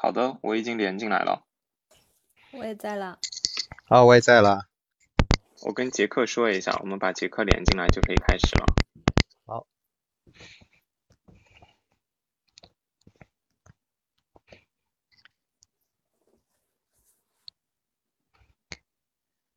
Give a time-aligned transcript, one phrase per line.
[0.00, 1.44] 好的，我已经连进来了。
[2.52, 3.18] 我也在了。
[3.88, 4.68] 啊，我也在了。
[5.62, 8.66] 我跟杰克说一下，我们把杰克连进来就可以开始了。
[9.44, 9.66] 好。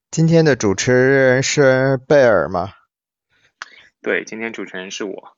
[0.10, 2.74] 今天的主持人是贝尔吗？
[4.02, 5.38] 对，今天主持人是我。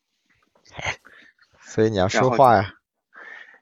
[1.60, 2.76] 所以你要说话呀。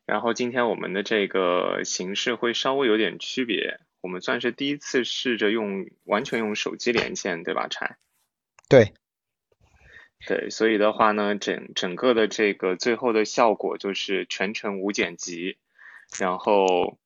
[0.05, 7.97] 然后今天我们的这个形式会稍微有点区别，我们算是第一次试着用完全用手机连线，对吧，柴？
[8.67, 8.93] 对。
[10.27, 15.57] 对，所以的话呢，整整个的这个最后的效果就是全程无剪辑，
[16.19, 16.97] 然后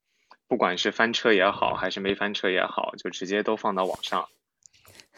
[0.48, 4.28] 不管是翻车也好，还是没翻车也好，就直接都放到网上。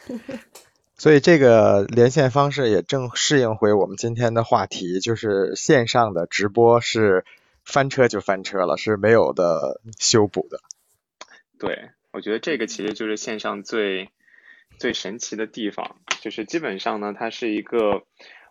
[0.95, 7.25] 所以这个连线方式也正适应回我们今天的话题，就是线上的直播是。
[7.71, 10.59] 翻车就翻车了，是没有的修补的。
[11.59, 14.09] 对，我觉得这个其实就是线上最
[14.79, 18.03] 最神奇的地方，就是基本上呢，它是一个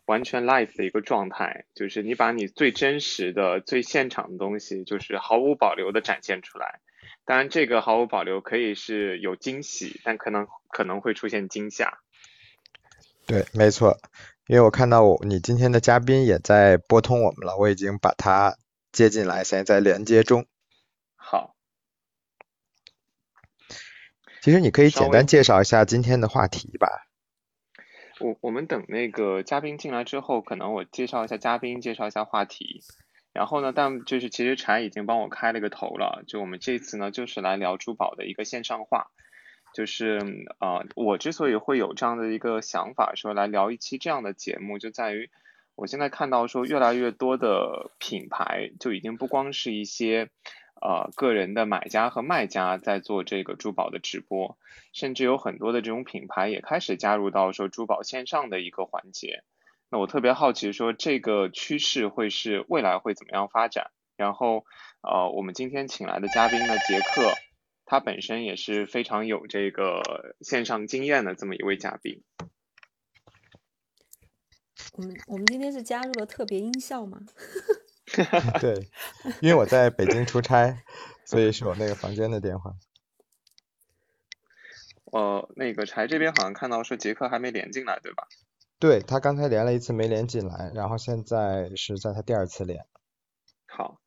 [0.05, 6.81] 完全 live 的一个状态，就是你把你最真实的、最现场的东西，就是毫无保留的展现出来。
[7.25, 11.99] 当然，这个毫无保留可以是有惊喜，但可能可能会出现惊吓。
[13.27, 13.99] 对，没错，
[14.47, 18.57] 因为我看到我你今天的嘉宾也在拨通我们了，我已经把他。
[18.91, 20.47] 接进来，现在在连接中。
[21.15, 21.55] 好，
[24.41, 27.07] 其实你可以简单介绍一下今天的话题吧。
[28.19, 32.83] 我我们等那个嘉宾进来之后，可能我介绍一下嘉宾，介绍一下话题。
[33.35, 36.25] 然后呢，但就是其实柴已经帮我开了个头了。
[36.27, 39.11] 就我们这次呢，就是来聊珠宝的一个线上化。
[39.75, 40.19] 就是
[40.61, 45.31] 呃，我之所以会有这样的一个想法，说来聊一期这样的节目，就在于。
[45.79, 50.29] 我现在看到说，越来越多的品牌就已经不光是一些
[50.83, 54.59] 呃个人的买家和卖家在做这个珠宝的直播，
[54.93, 59.45] 甚至有很多的这种品牌也开始加入到说珠宝线上的一个环节。
[59.89, 63.93] 那我特别好奇说，这个趋势会是未来会怎么样发展？
[64.17, 64.65] 然后
[65.01, 67.35] 呃，我们今天请来的嘉宾呢，杰克，
[67.87, 72.25] 他本身也是非常有这个线上经验的这么一位嘉宾。
[74.95, 77.21] 我们我们今天是加入了特别音效吗？
[78.61, 78.89] 对，
[79.41, 80.83] 因为我在北京出差，
[81.25, 82.75] 所以是我那个房间的电话。
[85.13, 88.27] 呃， 那个柴这边好像看到说杰克还没连进来，对吧？
[88.79, 92.87] 对他刚才连了一次没连进来，然后现在是在他第二次连。
[93.67, 94.01] 好。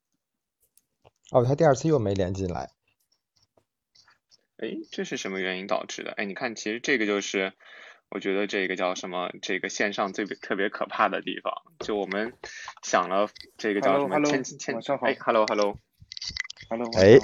[1.32, 2.72] 哦，他第二次又没连进来。
[4.58, 6.12] 哎，这是什么原因导致的？
[6.12, 7.54] 哎，你看，其实这个就是。
[8.12, 9.32] 我觉得这个叫什么？
[9.42, 12.34] 这个线上最特别可怕的地方，就我们
[12.84, 14.22] 想了这个叫什么？
[14.26, 17.18] 千千哎，hello hello，hello，哎，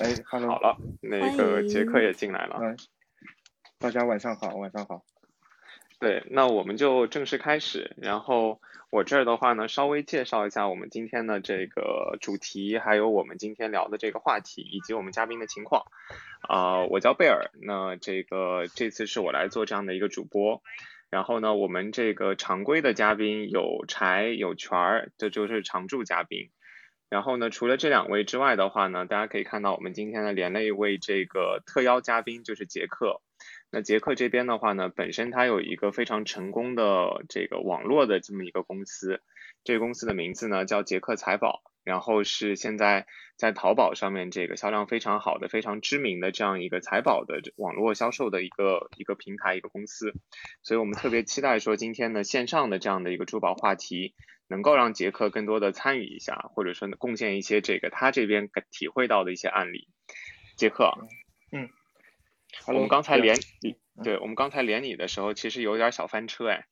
[0.00, 2.76] 哎，hello，好了，那个杰克也进来了。
[3.78, 5.02] 大家晚上好，晚上好。
[6.00, 7.96] 对，那我们就正式开始。
[7.96, 8.60] 然后
[8.90, 15.82] 我这儿的话呢，稍微介绍一下我们今天的这个主题，还有我们今天聊的这个话题，以及我们嘉宾的情况。
[16.48, 20.62] 啊，我叫贝尔，那这个这次是我来做这样的一个主播。
[21.10, 26.50] 然后呢，我们这个常规的嘉宾有柴有全儿，这就是常驻嘉宾。
[27.10, 33.20] 然后呢，除了这两位之外的话呢，大家可以看到我们今天呢连了一位这个特邀嘉宾，就是杰克。
[33.70, 39.20] 那杰克这边的话呢，本身他有一个非常成功的这个网络的这么一个公司，
[39.62, 43.06] 这个公司的名字呢叫杰克财宝，然后是现在
[43.36, 50.14] 在淘宝上面这个销量非常好的、非常知名的这样一个财宝的网络销售的一个一个平台一个公司，
[50.62, 54.14] 所以我们特别期待说今天的线上的这样的一个珠宝话题，
[54.48, 59.88] 能够让杰克更多的参与一下，或者说贡献一些这个他这边体会到的一些案例。
[60.56, 60.90] 杰克，
[61.52, 61.68] 嗯。
[62.66, 66.66] 我们刚才连你，对我们刚才连你的时候，其实有点小翻车哎。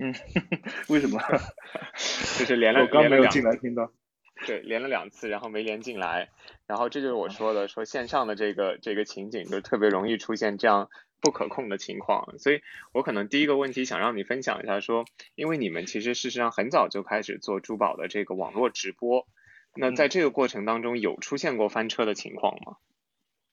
[0.00, 0.14] 嗯，
[0.88, 1.20] 为什么？
[2.38, 3.92] 就是连了，我刚没有进来听到。
[4.46, 6.30] 对，连了两次，然后没连进来，
[6.66, 10.88] 然后这就是我说的，说线上的这个这个情景就特别容易出现这样
[11.20, 12.62] 不可控的情况，所以
[12.92, 15.04] 我可能第一个问题想让你分享一下，说
[15.34, 19.28] 因为你们其实事实上很早就开始做珠宝的这个网络直播，
[19.74, 22.76] 那在这个过程当中有出现过翻车的情况吗？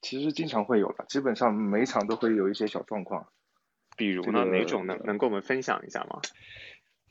[0.02, 3.28] 其实经常会有的，基本上每场都会有一些小状况。
[3.96, 6.22] 比如呢，哪种能能跟我们分享一下吗？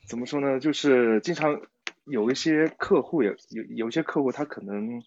[0.07, 0.59] 怎么说呢？
[0.59, 1.61] 就是经常
[2.05, 5.03] 有一些客户有有有些客户他可能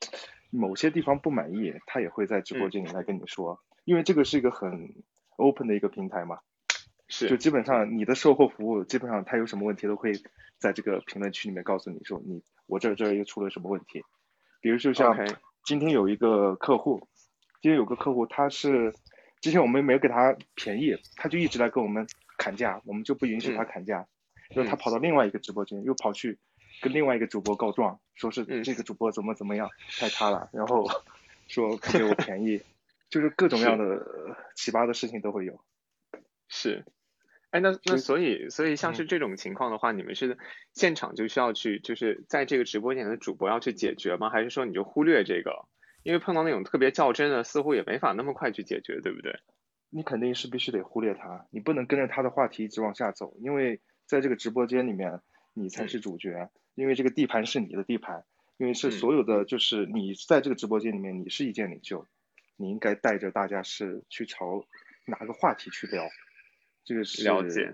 [0.50, 4.94] 某些地方不满意，他也会在直播间里来跟你说，因为这个是一个很
[5.37, 6.41] open 的一个平台嘛。
[7.09, 7.31] 是。
[7.31, 10.12] 就基本上你的售后服务，基本上他有什么问题都会
[10.59, 14.05] 在这个评论区里面告诉你说，你我这这又出了什么问题。
[14.61, 15.17] 比如就像
[15.65, 17.09] 今天有一个客户，
[17.61, 18.95] 今天有个客户，他是
[19.41, 22.07] 之前我们没有给他便宜，他就一直来跟我们
[22.39, 24.07] 砍价，我们就不允许他砍价。
[24.55, 26.39] 然后他跑到另外一个直播间，又跑去
[26.81, 29.69] 跟另外一个主播告状，说是这个主播怎么怎么样
[29.99, 30.89] 太差了，然后
[31.47, 32.62] 说不给我便宜，
[33.11, 34.05] 就是各种各样的
[34.57, 35.61] 奇葩的事情都会有。
[36.49, 36.85] 是，
[37.51, 40.37] 哎，那那所以所以像是这种情况的话，你们是
[40.73, 44.31] 现场就需要去，就是在这个直播间的主播要去解决吗？
[44.31, 45.69] 还是说你就忽略这个？
[46.02, 49.41] 因为碰到那种特别较真的，似乎也没法那么快去解决，对不对？
[49.91, 53.81] 你肯定是必须得忽略他，你不能跟着他的话题一直往下走，因为。
[54.06, 55.20] 在这个直播间里面，
[55.55, 58.25] 你才是主角，因为这个地盘是你的地盘，
[58.56, 62.05] 因为是所有的，就是你在这个直播间里面，你是意见领袖，
[62.56, 64.67] 你应该带着大家是去朝
[65.06, 66.08] 哪个话题去聊，
[66.85, 67.70] 这个是了解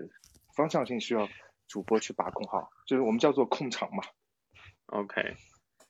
[0.55, 1.27] 方向性需要
[1.67, 4.03] 主播去把控好，就是我们叫做控场嘛。
[4.85, 5.35] OK，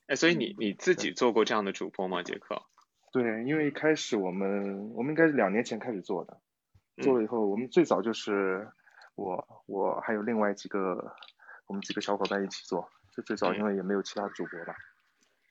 [0.08, 2.64] 哎，所以你你自己做过这样的主播吗，杰克？
[3.12, 6.40] 对，因为一开始我们我们应该是两年前开始做的，
[7.02, 8.70] 做了以后，我们最早就是。
[9.18, 11.16] 我我还有另外几个，
[11.66, 14.76] 我们几个小伙伴一起做，就最早因为也没有其他主播吧，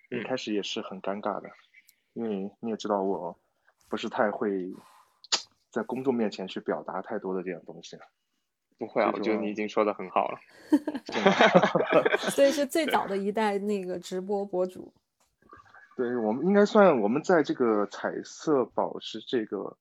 [0.09, 1.51] 一开始也是很尴尬的，
[2.13, 3.37] 因为你也知道我
[3.89, 4.73] 不是太会
[5.73, 7.99] 在公众面前去表达太多的这样东西。
[8.79, 10.39] 不会啊，我觉得你已经说的很好了。
[12.31, 14.93] 所以是最早的一代那个直播博主。
[15.97, 19.77] 对我们应该算我们在这个彩色宝石这个。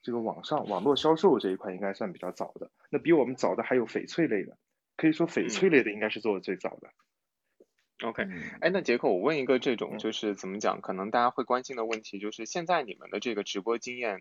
[0.00, 4.56] 这个网上网络销售这一块应该算比较早的，那比我们早的还有翡翠类的，
[4.96, 6.88] 可以说翡翠类的应该是做的最早的。
[8.06, 8.22] OK，
[8.60, 14.20] 哎，那杰克，我问一个这种就是怎么讲，可能大家会关心的问题，就是现在你们的这个直播经验，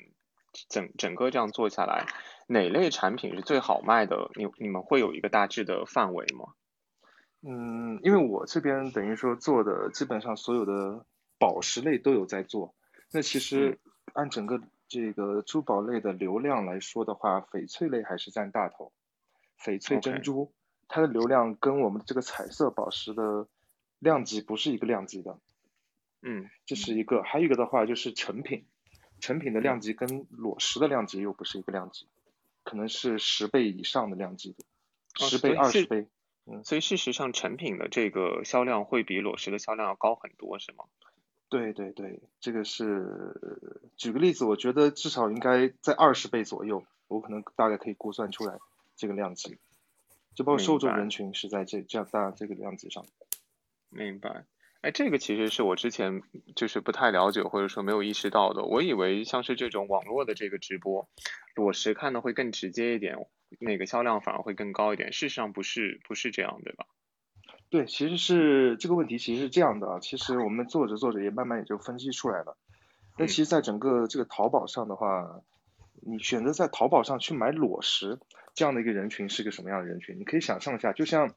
[0.69, 2.05] 整整个这样做下来，
[2.47, 4.31] 哪类产品是最好卖的？
[4.35, 6.53] 你你们会有一个大致的范围吗？
[7.41, 11.05] 嗯，因为我这边等于说做的基本上所有的
[11.37, 12.75] 宝石类都有在做，
[13.11, 13.79] 那其实
[14.13, 14.61] 按整个。
[14.89, 18.93] 这个珠宝类的流量来说的话，翡翠类还是占大头。
[19.59, 20.53] 翡翠、珍珠，
[20.87, 23.49] 它的流量跟我们这个彩色宝石的
[23.99, 25.41] 量级不是一个量级的。
[26.21, 27.21] 嗯，这是一个。
[27.21, 28.65] 还有一个的话就是成品，
[29.19, 32.07] 成品的量级跟裸石的量级又不是一个量级，
[32.63, 34.63] 可能是十倍以上的量级的，
[35.27, 36.07] 十倍、二十倍。
[36.49, 40.85] 嗯，所以事实上成品的这个销量会比裸石的销量要高很多，是吗？
[41.49, 48.59] 对对对，这个是举个例子，我觉得至少应该在二十倍左右，我可能大概可以估算出来
[48.95, 49.57] 这个量级，
[50.35, 53.05] 就包括受众人群是在这这样大这个量级上。
[53.89, 54.45] 明白，
[54.87, 56.21] 哎，这个其实是我之前
[56.55, 61.09] 就是不太了解或者说没有意识到的，我以为像是这种网络的这个直播，
[61.55, 63.17] 裸石看的会更直接一点，
[63.59, 66.85] 那个销量反而会更高一点，事实上不是不是这样，对吧？
[67.69, 69.99] 对，其实是这个问题，其实是这样的啊。
[69.99, 72.55] 其实我们做着做着也慢慢也就分析出来了。
[73.17, 75.41] 那其实，在整个这个淘宝上的话，
[76.01, 78.19] 你选择在淘宝上去买裸石
[78.55, 80.17] 这样的一个人群是个什么样的人群？
[80.17, 81.33] 你可以想象一下，就像，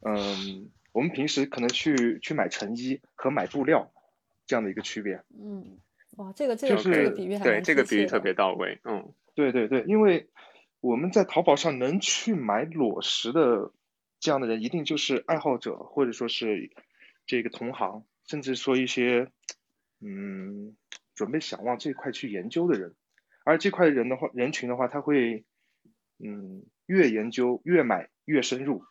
[0.00, 3.92] 嗯，我们平时可能去去买成衣和买布料
[4.46, 5.22] 这样的一个区别。
[5.38, 5.78] 嗯，
[6.16, 8.80] 哇，这个这个这个比喻还对，这个比喻特别到位。
[8.84, 10.30] 嗯，对对对，因为
[10.80, 13.72] 我们在淘宝上能去买裸石的。
[14.20, 16.70] 这样的人一定就是爱好者，或者说是
[17.26, 19.28] 这个同行，甚至说一些
[20.00, 20.76] 嗯
[21.14, 22.94] 准备想往这块去研究的人。
[23.44, 25.44] 而这块人的话，人群的话，他会
[26.18, 28.86] 嗯越研究越买越深入，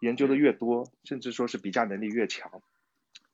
[0.00, 2.62] 研究的越多，甚至说是比价能力越强。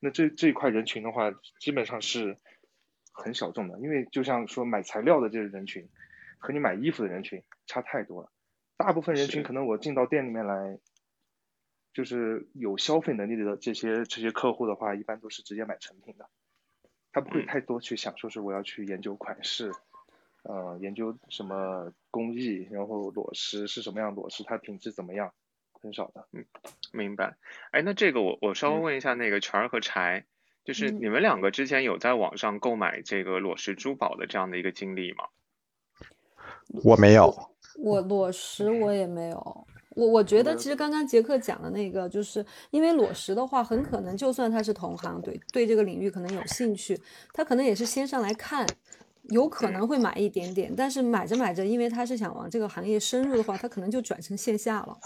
[0.01, 1.31] 那这这一块人群的话，
[1.61, 2.39] 基本上是
[3.13, 5.89] 很小众的，因为就像说买材料的这个人群
[6.39, 8.31] 和你买衣服的人群差太多了。
[8.77, 10.79] 大部分人群可能我进到店里面来。
[11.93, 16.29] 就是有消费能力的这些这些客户的话，一般都是直接买成品的，
[17.13, 19.71] 他不会太多去想说是我要去研究款式，
[20.43, 25.33] 呃，研究什么工艺，然后裸石是什么样裸石，它品质怎么样，
[25.85, 26.27] 很少的。
[26.33, 26.45] 嗯，
[26.93, 27.37] 明白。
[27.71, 30.25] 哎，那这个我我稍微问一下那个全儿和柴，
[30.65, 35.25] 就是你们两个之前有在网上购买这个裸石珠宝的这样的一个经历吗？
[36.83, 37.33] 我没有。
[37.77, 39.67] 我裸石我也没有。
[39.91, 46.99] 我我觉得其实刚刚杰克讲的那个，就是因为裸石的话，很可能就算他是同行，对对这个领域可能有兴趣，
[47.33, 48.67] 他可能也是先上来看，
[49.31, 54.99] 有可能会买一点点，但是买着买着，因为他是想往这个行业深入的话，他可能就转成线下了。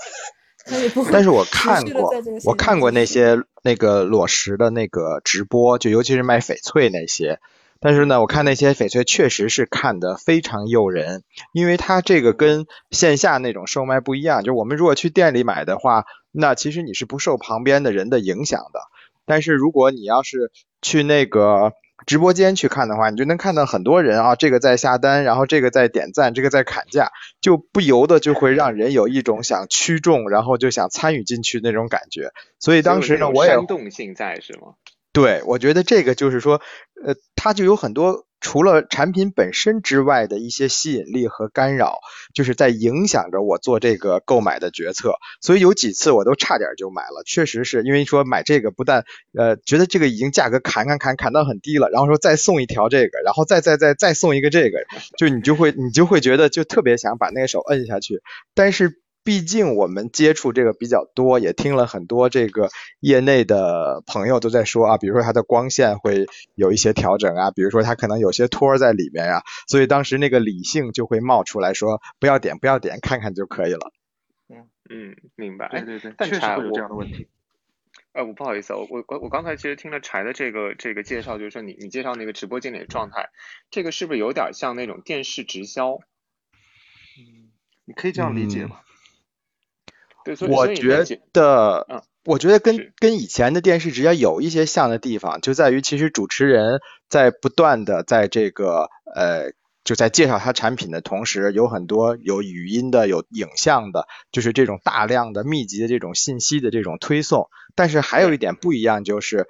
[1.12, 2.12] 但是我 看过，
[2.44, 7.38] 我看过那些那个裸石的那个直播，就尤其是卖翡翠那些。
[7.80, 11.22] 但是呢，我看那些翡翠确实是看的非常诱人，
[11.52, 14.42] 因为它这个跟线下那种售卖不一样。
[14.42, 18.80] 就我们如果去店里买的话，那其实你是不受旁边的人的影响的。
[19.26, 20.50] 但是如果你要是
[20.82, 21.72] 去那个
[22.08, 27.10] 直播间去看的话，你就能看到很多人啊，这个在下单，然后这个在点赞，这个在砍价，
[27.42, 32.30] 就不由得就会让人有一种想驱众，然后就想参与进去那种感觉。
[32.58, 34.74] 所以当时呢，我也煽动性在是吗？
[35.12, 36.60] 对，我觉得这个就是说，
[37.04, 38.26] 呃，它就有很多。
[38.40, 41.98] 除了产品本身之外的一些吸引力和干扰，
[42.32, 45.14] 就是在影响着我做这个购买的决策。
[45.40, 49.04] 所以有几次我都差点就买了，确实是因为说买这个不但
[49.36, 54.78] 呃觉得这个已经价格砍砍砍砍到很低了，然后说再送一条这个，然后再再再再送一个这个，
[55.18, 58.22] 就你就会你就会觉得就特别想把那个手摁下去，
[58.54, 59.02] 但是。
[59.28, 62.70] 毕竟我们接触这个比较多，也听了很多这个
[63.00, 73.92] 业内的朋友都在说啊，比如说它的光线会有一些调整啊，比如说它可能有些托在里面呀，所以当时那个理性就会冒出来说不要点不要点，看看就可以了。
[74.48, 75.68] 嗯嗯，明白。
[75.68, 77.28] 对对对，确实会有这样的问题。
[78.12, 83.28] 呃，我不好意思，我我我我刚才其实听了柴的这个这个介绍，就是说你你介绍那个直播间里的状态，
[83.70, 85.96] 这个是不是有点像那种电视直销？
[87.18, 87.52] 嗯，
[87.84, 88.84] 你可以这样理解吧。
[90.48, 99.52] 我觉得，我觉得跟跟以前的电视直接有一些像的地方，就在于其实主持人在不断的在这个呃，
[99.84, 107.48] 就在介绍他产品的同时，有很多有语音的、有影像的，就是这种大量的、密集的这种信息的这种推送。
[107.74, 109.46] 但是还有一点不一样就是。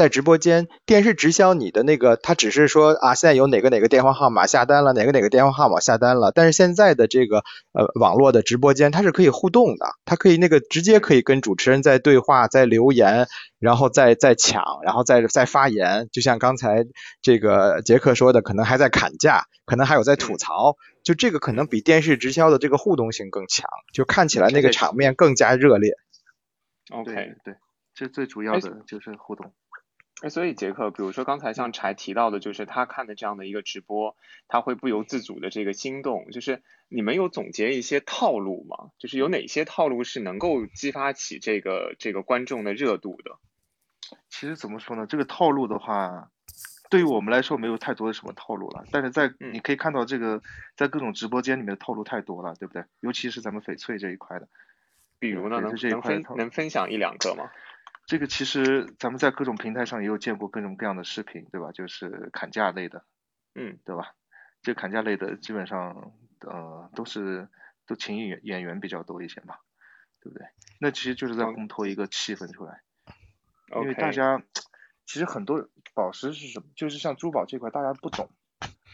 [0.00, 6.32] 在直播间，电视直销你的那个，他只是说啊，现在有哪个哪个电话号码下单了，哪个哪个电话号码下单了。
[6.34, 13.26] 但是现在的这个呃网络的直播间，它是可以互动的，它可以那个直接可以跟主持人在对话，在留言，
[13.58, 16.08] 然后再再抢，然后再再发言。
[16.10, 16.86] 就像刚才
[17.20, 25.92] 这个杰克说的，可能还在砍价，可能还有在吐槽，就这个可能比电视直销的这个互动性更强，就看起来那个场面更加热烈。
[26.90, 27.12] OK，
[27.44, 27.56] 对，
[27.94, 29.52] 这最主要的就是互动。
[30.22, 34.16] 哎，所以杰克，比如说刚才像柴提到的，就是他看的这样的一个直播，
[34.48, 36.30] 他会不由自主的这个心动。
[36.30, 38.90] 就是你们有总结一些套路吗？
[38.98, 43.38] 就是有哪些套路是能够激发起这个这个观众的热度的？
[44.28, 45.06] 其实怎么说呢？
[45.06, 46.30] 这个套路的话，
[46.90, 48.84] 对于我们来说没有太多的什么套路了。
[48.90, 50.42] 但是在你可以看到这个
[50.76, 52.84] 在各种直播间里面的套路太多了，对不对？
[53.00, 54.48] 尤其是咱们翡翠这一块的，
[55.18, 57.50] 比如呢，能能分能分享一两个吗？
[58.10, 61.70] 这个其实咱们在各种平台上也有见过各种各样的视频，对吧？
[61.70, 63.04] 就是砍价类的，
[63.54, 64.16] 嗯，对吧？
[64.62, 67.48] 这砍价类的基本上呃都是
[67.86, 69.54] 都请演演员比较多一些嘛，
[70.20, 70.44] 对不对？
[70.80, 72.82] 那其实就是在烘托一个气氛出来，
[73.80, 74.42] 因为大家
[75.06, 76.66] 其实很多宝石是什么？
[76.74, 78.28] 就是像珠宝这块大家不懂，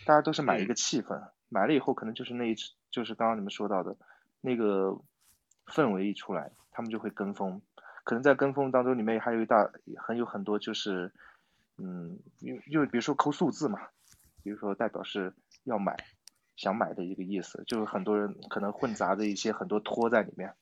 [0.05, 2.55] 大家都是买一个气氛，买了以后可能就是那一
[2.91, 3.97] 就是刚刚你们说到的
[4.43, 5.01] 那个
[5.65, 7.63] 氛围一出来，他们就会跟风。
[8.07, 11.13] 可能在跟风当中，里面还有一大很有很多就是，
[11.77, 13.81] 嗯，因因为比如说抠数字嘛，
[14.45, 15.35] 比如说代表是
[15.65, 15.97] 要买，
[16.55, 20.55] 想买的一个意思，就是很多人可能混杂着一些很多托在里面，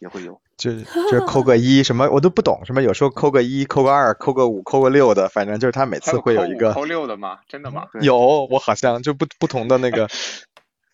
[0.00, 0.70] 也会有，就
[1.10, 7.40] 就扣个一什么我都不懂，什么有时候扣个一，扣个二，扣个五，扣个六的，反正就是他每次会有一个扣六的吗？
[7.48, 7.88] 真的吗？
[8.02, 10.06] 有，我好像就不不同的那个，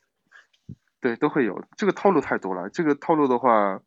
[1.02, 3.82] 对，都会有，这个套路太多了，这个套路的话。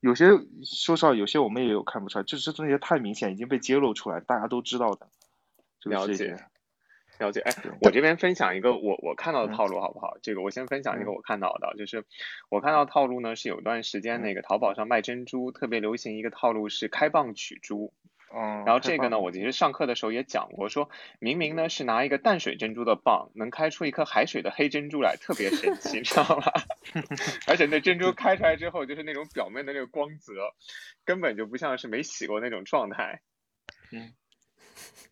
[0.00, 0.26] 有些
[0.64, 5.08] 说实话，有些我们也有看不出来，就是这些太明显，已经被揭露出来，大家都知道的。
[5.84, 6.36] 了解，
[7.18, 7.40] 了解。
[7.40, 10.18] 哎，我这边分享一个我我看到的套路好不好？
[10.20, 12.04] 这个我先分享一个我看到的，就是
[12.48, 17.92] 我看到套路呢是有段时间那个淘宝上卖珍珠特别流行一个套路是开蚌取珠。
[18.02, 18.15] 嗯，
[18.66, 20.90] 然后这个呢，我其实上课的时候也讲过，说
[21.20, 26.52] 明明呢是拿一个淡水珍珠的蚌，能开出一颗海水的黑珍珠来，特别神奇，你知道吧？
[27.46, 30.32] 而且那珍珠开出来之后，就是那种表面的那个光泽，
[31.04, 33.22] 根本就不像是没洗过那种状态。
[33.92, 34.12] 嗯，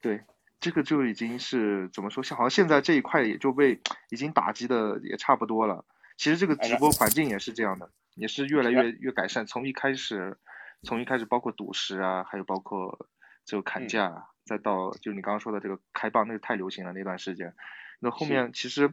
[0.02, 0.20] 对，
[0.60, 2.22] 这个就已经是怎么说？
[2.22, 3.80] 像好像现在这一块也就被
[4.10, 5.86] 已经打击的也差不多了。
[6.16, 9.46] 其实这个直播环境也是这样的，也是越来越越改善。
[9.46, 10.36] 从一开始。
[10.84, 13.08] 从一开始，包括赌石啊，还有包括
[13.44, 17.54] 这个砍价，再到就你刚刚说的这个开蚌，那个太流行了那段时间。
[18.00, 18.92] 那后面其实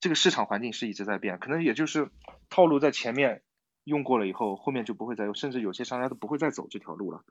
[0.00, 2.10] 这个市场环境是一直在变，可能也就是
[2.50, 3.42] 套路在前面
[3.84, 7.24] 用过了以后，后面就不会再用，甚至有些商家都不会再走这条路了。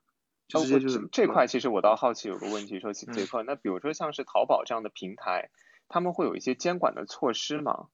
[0.48, 5.50] 就是这块，其实我倒好奇有个问题，说杰克，那比如说像是淘宝这样的平台，
[5.88, 7.88] 他们会有一些监管的措施吗？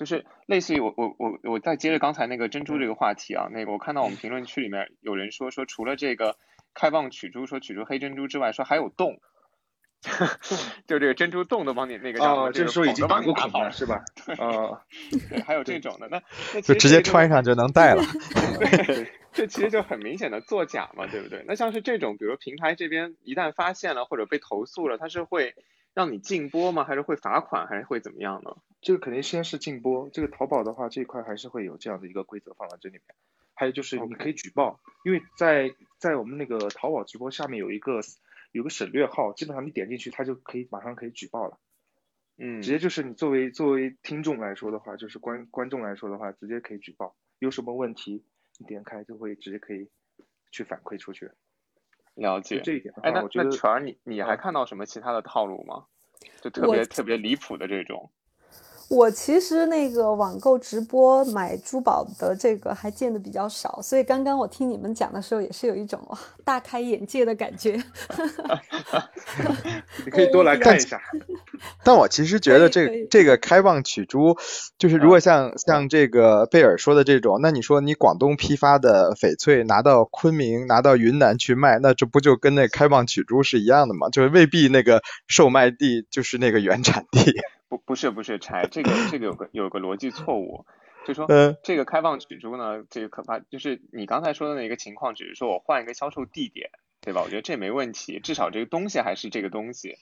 [0.00, 6.38] 就是类似于我我我我再接着刚才那个珍珠这个话题啊，那个我看到我们评论区里面有人说说除了这个
[6.72, 9.20] 开蚌取珠说取出黑珍珠之外，说还有洞，
[10.88, 14.02] 就这个珍珠洞都帮你那个叫就是说已经打过孔了是吧？
[14.38, 14.80] 啊，
[15.28, 16.22] 对，还有这种的，那
[16.54, 18.02] 那就直接穿上就能戴了。
[18.58, 21.44] 对，这其实就很明显的作假嘛，对不对？
[21.46, 25.54] 那像是这种，比如平台这边一旦发现了或者被投诉了，它是会
[26.00, 26.82] 让你禁播吗？
[26.82, 27.66] 还是会罚款？
[27.66, 28.56] 还是会怎么样呢？
[28.80, 30.08] 这个肯定先是禁播。
[30.08, 33.02] 这个淘宝的话，这一块还是会有这样的一个规则放在这里面。
[33.52, 38.00] 还有就是你可以举报，因为在在我们那个淘宝直播下面有一个
[38.50, 41.58] 有个省略号，基本上你点进去，它就可以马上可以举报了。
[42.38, 48.24] 嗯，直接就是你作为作为听众来说的话，就是观观众来说的话，直接可以举报，有什么问题
[48.58, 49.90] 你点开就会直接可以
[50.50, 51.30] 去反馈出去。
[52.20, 55.86] 了解这一点，哎，那那全儿，你你还看到什么其他的套路吗？
[56.42, 58.10] 就特别特别离谱的这种。
[58.90, 67.80] 我其实那个网购直播买珠宝的这个还见的比较少，所以刚刚我听你们讲的时候也是有一种哇 大开眼界的感觉。
[70.04, 71.00] 你可以多来看一下。
[71.84, 74.36] 但我其实觉得这这个开蚌取珠，
[74.76, 84.08] 就是如果像像这个贝尔说的这种，那你说你广东批发的翡翠拿到昆明拿到云南去卖，那这不就跟那开蚌取珠是一样的吗？
[84.08, 87.32] 就是未必那个售卖地就是那个原产地。
[87.90, 90.64] 不不是不是柴，这个这个有个有个逻辑错误，
[91.08, 91.26] 就说
[91.64, 96.70] 这个开放取珠呢，这个可怕，就是你刚才说的那个情况，只是说我换一个销售地点，
[97.00, 97.22] 对吧？
[97.24, 99.96] 我觉得这没问题，至少这个东西还是这个东西。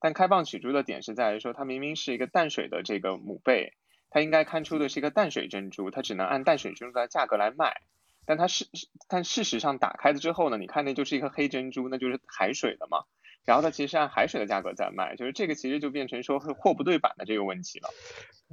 [0.00, 3.74] 但开放取珠的点是在于说，它明明是一个淡水的这个母贝，
[4.08, 7.82] 它应该看出的是一个淡水珍珠，它只能按淡水珍珠的价格来卖。
[8.24, 8.64] 但它事
[9.06, 13.04] 但事实上打开了之后呢，你看那就是一颗黑珍珠，那就是海水的嘛。
[13.44, 17.88] 然后它其实按海水的价格在卖，就是这个其实就变成说是货不对版的这个问题了。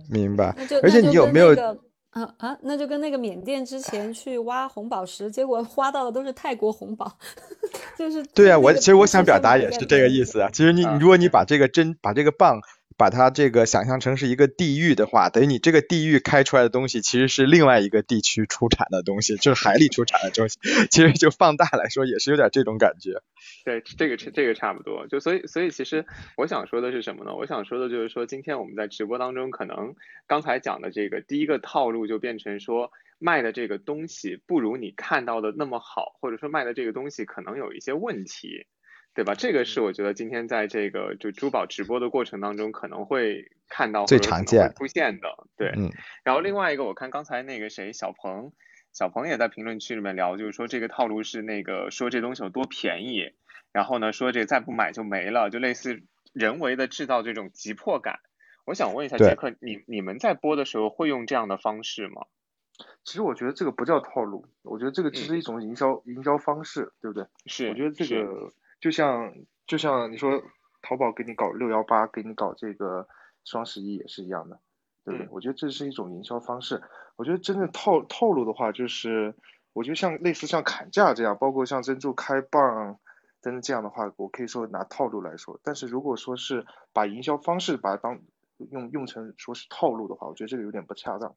[0.09, 0.55] 明白。
[0.83, 1.55] 而且你有没有
[2.09, 2.57] 啊啊？
[2.61, 7.17] 那就跟那个缅甸之前去挖红宝石，结果挖到的都是泰国红宝，
[7.97, 8.59] 就是对啊。
[8.59, 10.49] 我其实我想表达也是这个意思啊。
[10.51, 12.59] 其实你如果你把这个针把这个棒。
[13.01, 20.59] 把它这个想象成是一个地域的话，等于你这个地域开出来的东西其实是另外一个地区出产的东西，就是海里出产的东西，
[20.91, 23.23] 其实就放大来说也是有点这种感觉。
[23.65, 25.07] 对，这个这个差不多。
[25.07, 26.05] 就所以所以其实
[26.37, 27.33] 我想说的是什么呢？
[27.33, 29.95] 我想说的就是说，今天我们在直播当中，可能
[30.27, 38.67] 刚才讲的这个第一个套路就变成说，卖的这个东西不如你看到的那么好，或者说卖的这个东西可能有一些问题。
[39.13, 39.35] 对吧？
[39.35, 45.47] 这个是我觉得今天在这个就珠宝直播的过程当中可能会看到最常见出现的。
[45.57, 45.91] 对，嗯。
[46.23, 48.53] 然后另外一个，我看刚才那个谁小鹏，
[48.93, 53.33] 小鹏也在评论区里面聊，就是说这个套路是那个说这东西有多便宜，
[53.73, 58.21] 然后呢说这再不买就没了，就类似人为的制造这种急迫感。
[58.63, 62.27] 我想问一下杰克，你你们在播的时候会用这样的方式吗？
[63.03, 67.25] 其实我觉得这个不叫套路，我觉得这个只是一种营销营销方式，对不对？
[67.45, 67.67] 是。
[67.67, 68.53] 我觉得这个。
[68.81, 69.33] 就像
[69.67, 70.41] 就像你说，
[70.81, 73.07] 淘宝给你搞六幺八，给你搞这个
[73.45, 74.59] 双十一也是一样的，
[75.05, 75.29] 对不对？
[75.31, 76.81] 我觉得这是一种营销方式。
[77.15, 79.35] 我觉得真正套套路的话，就是
[79.73, 82.97] 我觉得像类似像砍价这样，包括像珍珠开蚌
[83.39, 85.59] 真的这样的话，我可以说拿套路来说。
[85.63, 88.19] 但是如果说是把营销方式把它当
[88.71, 91.35] 用用成说是套路的话，我觉得这个有点不恰当。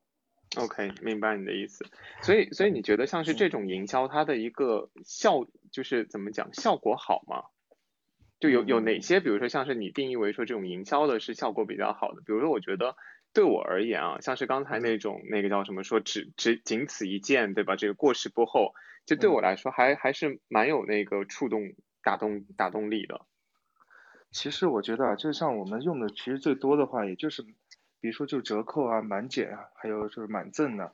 [0.57, 1.85] OK，明白你的意思。
[2.23, 7.45] 所以，所以你觉得像是这种营销，它的一个效就是怎么讲，效果好吗？
[8.41, 12.21] 就有有哪些，比如说像是你定义为说这种营销的是效果比较好的？
[12.21, 12.97] 比如说，我觉得
[13.33, 17.77] 对我而言啊，像是刚才那种那个叫什么说只只仅此一件，对吧？
[17.77, 18.75] 这个过时不候，
[19.07, 23.23] 就对我来说还还是蛮有那个触动、打动、打动力的。
[24.31, 27.45] 其实我觉得啊，就像我们用的，其实最多的话，也就是。
[28.05, 30.91] 比如说就折扣啊、满减啊，还有就是满赠呢，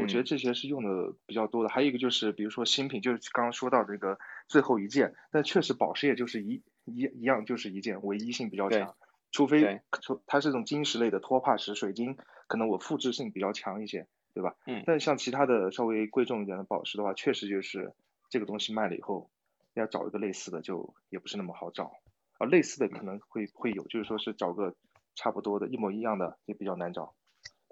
[0.00, 1.68] 我觉得这些是用的比较多的。
[1.68, 8.96] 还有一个就是比如说新品，就是刚刚说到这个最后一件，但确实宝石也就是一一一样就是一件，唯一性比较强。
[9.30, 12.16] 除非除它是这种晶石类的托帕石、水晶，
[12.48, 14.56] 可能我复制性比较强一些，对吧？
[14.66, 14.82] 嗯。
[14.84, 17.92] 但是像其他的稍微贵重一点的宝石的话，确实就是
[18.28, 19.30] 这个东西卖了以后，
[19.74, 21.92] 要找一个类似的就也不是那么好找。
[22.38, 24.74] 啊，类似的可能会会有，就是说是找个。
[25.14, 27.14] 差不多的，一模一样的也比较难找，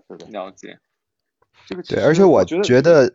[0.09, 0.31] 对不对？
[0.31, 0.79] 了解。
[1.67, 3.15] 这个对，而且我觉得，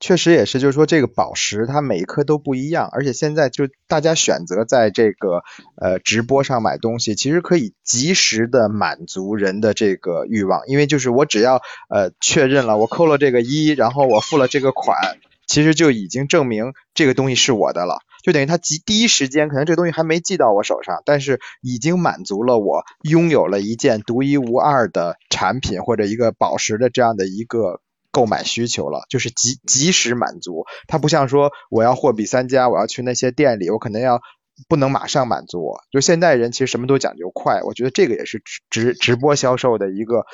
[0.00, 5.42] 确实也是，就是说这个宝石它每一颗都不一样，而且现在就大家选择在这个
[5.76, 15.18] 呃直播上买东西，其实可以及时的满足人的这个欲望，因为就是我只要呃确认了，我扣了这个一，然后我付了这个款，
[15.50, 17.98] 其实就已经证明这个东西是我的了。
[18.22, 27.80] 就等于他第第一时间可能这东西还没寄到我手上，但是已经满足了我拥有了一件独一无二的产品或者一个宝石的这样的一个
[28.12, 30.66] 购买需求了，就是及及时满足。
[30.86, 34.20] 它不像说我要货比三家，我要去那些店里，我可能要
[34.68, 35.80] 不能马上满足我。
[35.90, 40.26] 就现代人其实什么都讲究快，我觉得这个也是直直直播销售的一个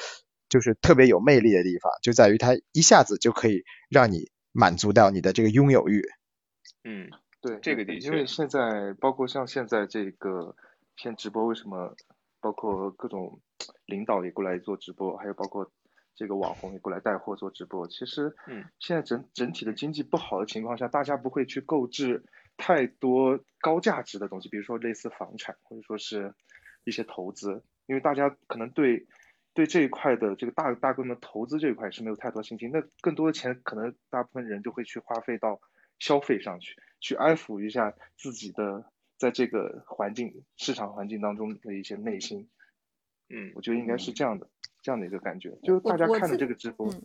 [0.50, 4.28] 就是特别有魅力的地方，就在于它一下子就可以让你。
[4.56, 6.02] 满足到你的这个拥有欲。
[6.84, 10.56] 嗯，对，这个的确因为现在包括像现在这个
[10.94, 11.94] 偏直播，为什么
[12.40, 13.40] 包括各种
[13.86, 15.70] 领导也过来做直播，还有包括
[16.14, 17.86] 这个网红也过来带货做直播？
[17.88, 22.24] 其实，嗯，现在整整体的经济不好的情况下，大家不会去购置
[22.56, 26.34] 太多高价值的东西，比如说类似房产或者说是
[26.84, 29.06] 一些投资，因为大家可能对
[29.56, 35.58] 对这一块的这个大大规模投资这一块是没有太多信心，那更多的钱可能大部分人就会去花费到
[35.98, 38.84] 消费上去，去安抚一下自己的
[39.16, 42.50] 在这个环境市场环境当中的一些内心。
[43.30, 44.46] 嗯我觉得应该是这样的，
[44.82, 47.02] 这样的一个感觉，就是大家看了这个直播嗯，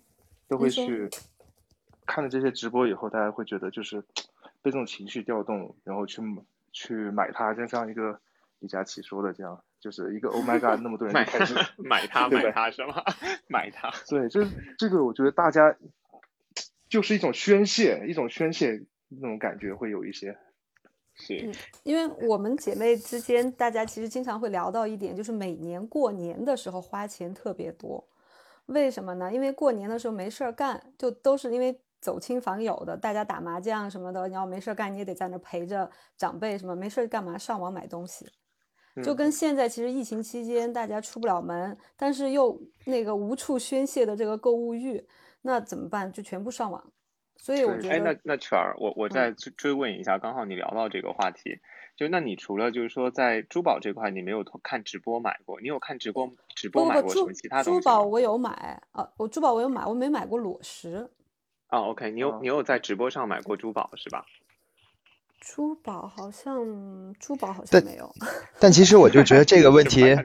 [0.49, 1.09] 都会去
[2.05, 4.03] 看了这些直播以后，大家会觉得就是
[4.61, 6.21] 被这种情绪调动，然后去
[6.73, 8.19] 去买它，就像一个
[8.59, 12.29] 李佳琦说的这样，就是一个 Oh my God，那么多人买就开始它 买它
[12.69, 13.03] 是吗？
[13.47, 15.75] 买它，对，这这个我觉得大家
[16.87, 20.37] 就是一种宣泄，一种宣泄那种感觉会有一些。
[21.13, 21.51] 是
[21.83, 28.07] 因为我们姐妹之间，大家其实经常会聊到一点，就是每年过年的时候花钱特别多。
[28.67, 29.31] 为什么呢？
[29.33, 38.25] 因为过年的时候没事儿干，就都是因为走亲访友的，大家打麻将什么的，你要没事儿干，你也得在那儿陪着长辈什么，没事儿干嘛上网买东西。
[39.03, 45.05] 就嗯跟现在其实疫情期间大家出不了门，但是又那个无处宣泄的这个购物欲，
[45.43, 46.11] 那怎么办？
[46.11, 46.91] 就全部上网。
[47.37, 51.59] 所以我觉得哎，那，那圈儿，我我嗯再追追问一下，刚好你聊到这个话题，
[51.95, 57.81] 就那你除了就是说在珠宝这块你没有看直播买过，你有看直播直播买过什么其他东珠？
[57.83, 61.09] 宝我有买啊，我珠宝我有买，我没买过裸石。
[61.67, 64.25] 啊，OK，你有啊你有在直播上买过珠宝是吧？
[65.41, 68.13] 珠宝好像珠宝好像没有。
[68.59, 70.15] 但其实我就觉得这个问题，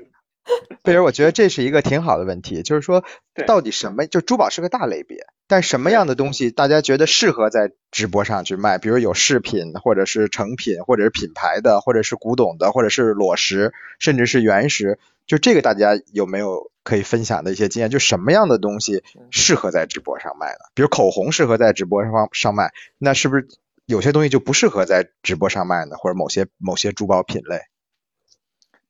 [0.83, 3.03] 贝尔，我觉得这是一个挺好的问题，就是说
[3.47, 17.89] 到底什么，就珠宝是个大类别，但什么样的东西大家觉得适合在直播上去卖，比如有饰品，或者是成品，或者是品牌的，或者是古董的，或者是裸石，甚至是原石，就这个大家有没有可以分享的一些经验？
[17.91, 20.67] 就什么样的东西适合在直播上卖呢？
[20.75, 23.49] 比如口红适合在直播上上卖，那是不是
[23.87, 25.97] 有些东西就不适合在直播上卖呢？
[25.97, 27.61] 或者某些某些珠宝品类？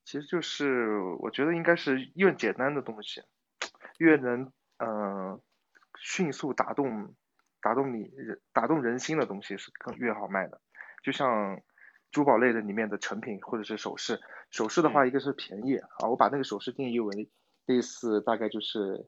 [0.04, 3.22] 其实就是我觉得应该是越简单的东西，
[3.98, 5.40] 越能嗯、呃
[5.98, 7.14] 迅速打动
[7.60, 10.60] 打动你人打动人心的东西是更越好卖的。
[11.02, 11.60] 就像
[12.10, 17.30] 珠宝类的里面的成品或者是首饰，首饰的话一个是便宜啊，我把那个首饰定义为
[17.66, 19.06] 类似大概就是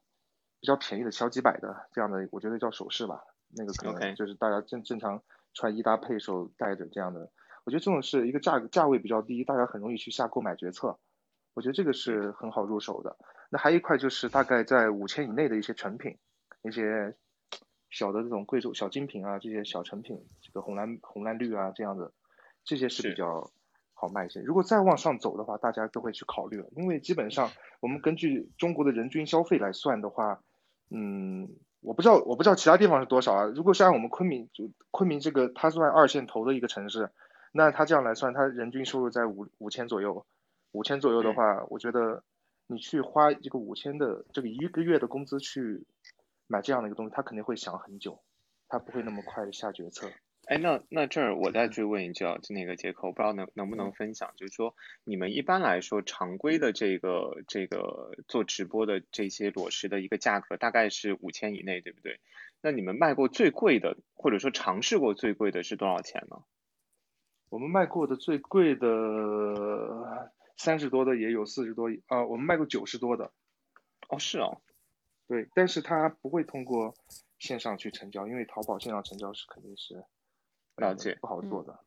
[0.60, 3.22] 比较便宜的小几百的这样的，我觉得叫首饰吧。
[3.56, 5.22] 那个可能就是大家正正常
[5.54, 7.30] 穿衣搭配时候带着这样的。
[7.64, 10.98] 我觉得这种是一个价价位比较低，大家很容易去下购买决策。
[11.54, 13.16] 我觉得这个是很好入手的。
[13.50, 16.16] 那还有一块就是大概在五千以内的一些成品，
[16.62, 17.14] 那些
[17.90, 22.12] 小的这种贵州小精品啊，这些小成品，这个红蓝红蓝绿啊这样的，
[22.64, 23.50] 这些是是比较
[23.94, 24.40] 好卖一些。
[24.40, 30.42] 如果再往上走的话，大家都会去考虑了，因为基本上我们根据中国的人均消费来算的话，
[30.90, 31.48] 嗯，
[31.80, 33.44] 我不知道我不知道其他地方是多少啊。
[33.44, 37.10] 如果是按我们昆明就昆明这个，它算二线头的一个城市，
[37.52, 40.26] 那它这样来算，它人均收入在五五千左右，
[40.72, 42.22] 五千左右的嗯话，我觉得
[42.66, 45.86] 你去花这个五千的这个一个月的工资去
[46.46, 48.20] 买这样的一个东西，他肯定会想很久，
[48.68, 50.08] 他不会那么快地下决策。
[50.48, 62.18] 哎，那那这儿我再追问一句啊，就那个杰克，我不知道能能不能分享，就是说你们一般来说常规的这个这个做直播的这些裸石的一个价格大概是五千以内，对不对？
[62.62, 66.42] 那你们卖过最贵的，或者说尝试过最贵的是多少钱呢？
[67.50, 73.32] 我们卖过的最贵的三十多的也有，四十多啊、我们卖过九十多的，
[74.08, 74.62] 哦，是哦，
[75.26, 76.94] 对，但是它不会通过
[77.38, 80.04] 线上去成交，因为淘宝线上成交是肯定是呃
[80.78, 81.78] 了解不好做的。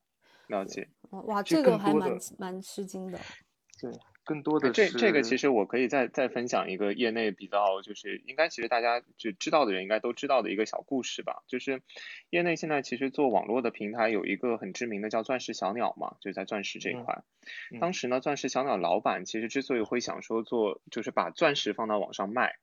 [0.47, 0.89] 了解。
[1.09, 3.19] 哦哇，这个还多的蛮蛮吃惊的。
[3.79, 3.91] 对，
[4.23, 11.81] 更多哎的这这个其实我可以再再分享一个业内比较就是应该其实大家就知道的人应该都知道的一个小故事吧，就是
[12.29, 17.23] 业内现在其实做网络的平台有一个很知名的叫钻石小鸟嘛，就在钻石这一嗯块。
[17.71, 22.57] 嗯当时呢，钻石小鸟老板其实之所以会想说做就是把钻石放到网上卖。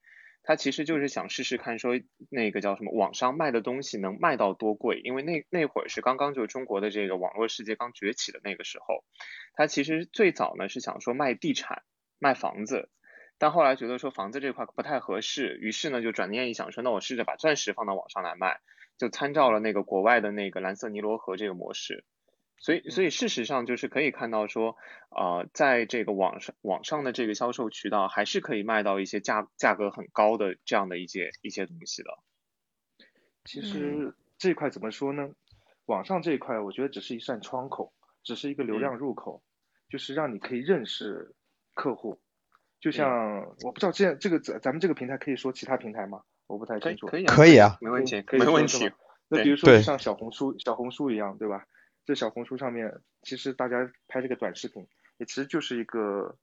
[0.49, 4.99] 他其实就是想试试看，说那个叫什么，网上卖的东西能卖到多贵？
[5.05, 9.05] 因为那那会儿是刚刚就中国的这个网络世界刚崛起的那个时候，
[9.53, 11.83] 他其实最早呢是想说卖地产、
[12.19, 12.89] 卖房子，
[13.37, 18.61] 但后来觉得说房子这块不太合适，于是呢就转念一想说，那我试着把钻石放到网上来卖，
[18.97, 22.07] 就参照了那个国外的那个蓝色尼罗河这个模式。
[22.61, 24.77] 所以，所以事实上就是可以看到说，
[25.11, 32.19] 呃，在这个网上网上的这个销售渠道，还是可以卖到一些价价格很高的这样的一些一些东西的。
[33.45, 35.31] 其实这一块怎么说呢？
[35.87, 37.93] 网上这一块，我觉得只是一扇窗口，
[38.23, 39.43] 只是一个流量入口，
[39.89, 41.35] 就是让你可以认识
[41.75, 42.21] 客户。
[42.81, 46.23] 就像我不知道这样这个咱咱们这个平台可以说其他平台吗？
[46.47, 47.07] 我不太清楚。
[47.07, 48.91] 可以可以啊，没问题，可以没问题。
[49.29, 51.65] 那比如说像小红书小红书一样，对吧？
[52.09, 54.87] 这小红书上面，其实大家拍这个短视频，
[55.19, 56.37] 也其实就是一个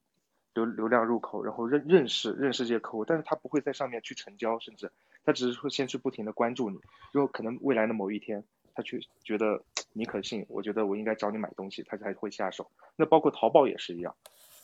[0.53, 4.91] 流流量入口，然后认认识认识这些客户，但是他不会在上面去成交，甚至
[5.23, 6.79] 他只是会先去不停的关注你，
[7.13, 8.43] 然后可能未来的某一天，
[8.75, 12.69] 他去觉得你可信，我觉得我应该找你买东西，他才会下手。
[12.95, 14.15] 那包括淘宝也是一样。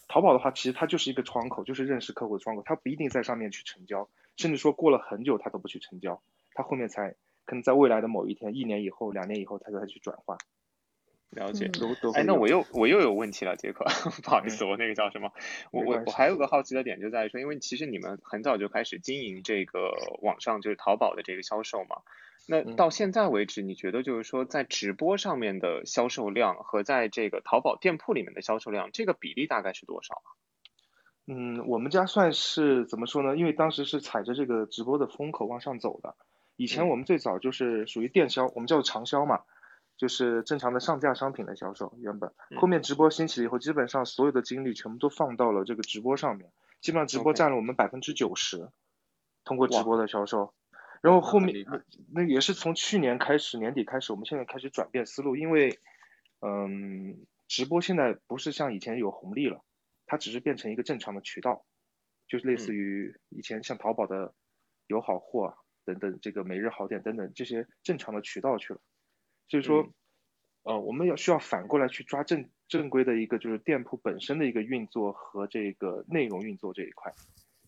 [0.08, 6.22] 淘宝的话，其实它就是一个窗口，就是认识客户的窗口，他不一定在上面去成交，甚至说过了很久他都不去成交，
[6.54, 10.38] 他后面才可能在未来的某一天，一年以后、两年以后，他才去转化。
[11.32, 11.68] 了解。
[11.68, 13.84] 都都哎，那我又我又有问题了，杰克，
[14.24, 15.32] 不好意思，我那个叫什么？
[15.72, 19.92] 我我我还有个好奇的点就在于说，因为其实你们很早就开始经营这个
[20.22, 21.98] 网上就是淘宝的这个销售嘛。
[22.48, 30.28] 那到现在为止，你觉得就是说，在直播上面的销售量和在这个淘宝店铺里面的销售量，这个比例大概是多少啊？
[31.28, 33.38] 嗯，我们家算是怎么说呢？
[33.38, 36.16] 因为当时是踩着这个直播的风口往上走的。
[36.58, 39.42] 以前我们最早就是属于电销，我们叫做长销嘛，
[40.02, 41.94] 就是正常的上架商品的销售。
[42.00, 48.72] 原本后面直播兴起了以后，基本上所有的精力全部都放到了这个直播上面，基本上直播占了我们百分之九十，
[49.44, 50.56] 通过直播的销售。
[51.04, 51.68] 然后后面
[52.12, 55.78] 那也是从去年开始年底开始，我们现在开始转变思路，因为，
[56.40, 59.64] 嗯，直播现在不是像以前有红利了，
[60.08, 61.64] 它只是变成一个正常的渠道，
[62.28, 64.34] 就是类似于以前像淘宝的
[64.88, 68.80] 有好货等等，这个每日好点等等这些正常的渠道去了。
[69.52, 69.86] 所以说，
[70.64, 77.14] 呃，我们要需要反过来去抓正正规的一个就是店铺本身的一个运作和这个内容运作这一块，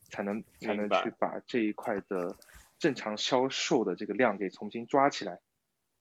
[0.10, 2.36] 才能才能去把这一块的。
[2.80, 5.40] 正常销售的这个量给重新抓起来，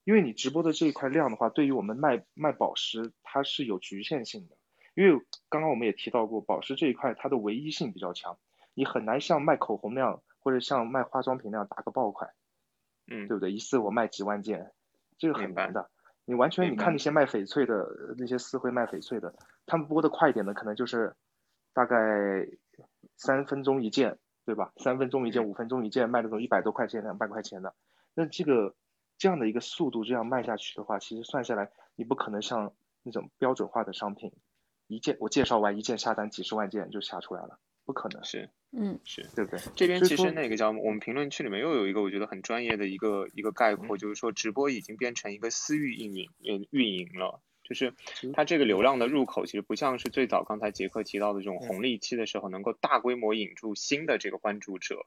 [0.02, 4.56] 因为你直播的这一块量的话，对于我们卖卖宝石它是有局限性的，
[4.96, 8.36] 因为刚刚我们也提到过，宝石这一块它的唯一性比较强，
[8.74, 12.30] 你很难像卖口红那样，或者像卖化妆品那样打个爆款，
[13.06, 13.52] 嗯，对不对？
[13.52, 14.72] 一次我卖几万件，
[15.22, 15.88] 这个很难的。
[16.24, 17.87] 你完全你看那些卖翡翠的
[18.18, 19.35] 那些私会卖翡翠的，
[19.66, 21.14] 他们播的快一点的可能就是
[21.72, 21.96] 大概
[23.16, 24.18] 三分钟一件。
[24.44, 24.72] 对吧？
[24.78, 27.72] 三分钟一件，五分钟一件，卖那种一百多块钱、两百块钱的，
[28.12, 28.74] 那这个
[29.16, 32.72] 这样的一个速度，这样卖下去的话，其实算下来，你不可能像
[33.04, 34.32] 那种标准化的商品，
[34.88, 39.60] 一件我介绍完一件下单几十万件就下出来了，不可能是，嗯，是对不对？
[39.74, 47.40] 这边其实那个叫我们评论区里面又有一个我觉得很专业的一个一个概括，就是说直播已经变成一个私域运营嗯运营了。
[47.64, 47.94] 就是
[48.34, 55.06] 它这个流量的入口，其实不像是最早刚才杰克提到的这种红利期的时候，能够大规模引入新的这个关注者。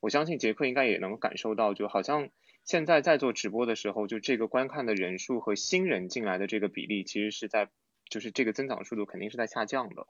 [0.00, 2.28] 我相信杰克应该也能感受到，就好像
[2.64, 7.70] 现在在做直播的时候，就这个观看的人数和新人进来的这个比例，其实是在，
[8.10, 10.06] 就是这个增长速度肯定是在下降的。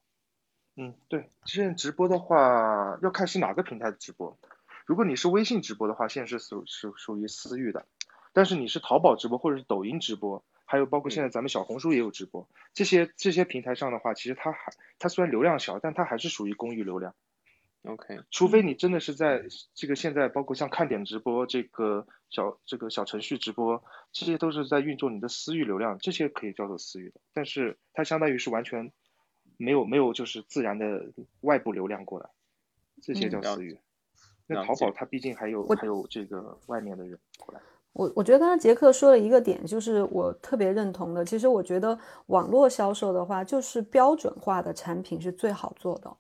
[0.77, 4.39] 嗯，对，现在直播的话要看是哪个平台的直播。
[4.87, 7.87] 如果你是微信直播的话，现在是属属属于私域的，
[8.33, 10.43] 但是你是淘宝直播或者是抖音直播。
[10.65, 17.15] 还有包括现在咱们小红书也有直播，这些这些平台上的话，其实它还它虽然流量小，但它还是属于公域流量。
[17.83, 19.43] OK，除非你真的是在
[19.75, 28.93] 这个现在包括像看点直播这个小这个小程序直播，这些都是在运作你的私域流量，这些可以叫做私域的，但是它相当于是完全
[29.63, 31.05] 没有没有就是自然的
[31.43, 32.29] 外部流量过来，
[33.01, 33.79] 这些叫私域。
[34.47, 37.61] 那淘宝它毕竟还有还有这个外面的人过来。
[37.93, 41.25] 我我觉得刚刚杰克说了一个点，就是我特别认同的。
[41.25, 41.97] 其实我觉得
[42.27, 46.17] 网络销售的话，就是标准化的产品是最好做的。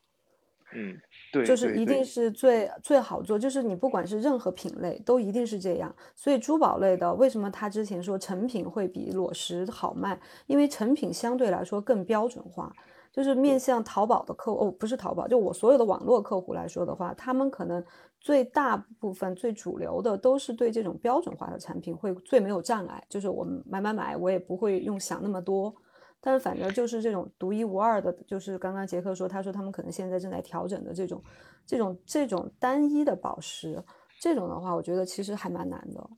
[0.75, 0.97] 嗯，
[1.33, 5.95] 对，就是一定是最最好做，就是你不管是任何品类，都一定是这样。
[6.15, 10.21] 所以珠宝类的，为什么他之前说成品会比裸石好卖？
[10.47, 12.75] 因为成品相对来说更标准化。
[13.13, 17.85] 就是面向淘宝的客户，哦，不是淘宝，就我所有的网络客户来说的话，他们可能
[18.19, 23.05] 最大部分、最主流的都是对这种标准化的产品会最没有障碍。
[23.11, 25.75] 就是我们买买买，我也不会用想那么多。
[26.23, 31.23] 但是反正就是这种独一无二的，就是刚刚杰克说，他说他们可能现在正在调整的这种、
[31.67, 33.85] 这种、这种单一的宝石，
[34.21, 36.11] 这种的话，我觉得其实还蛮难的。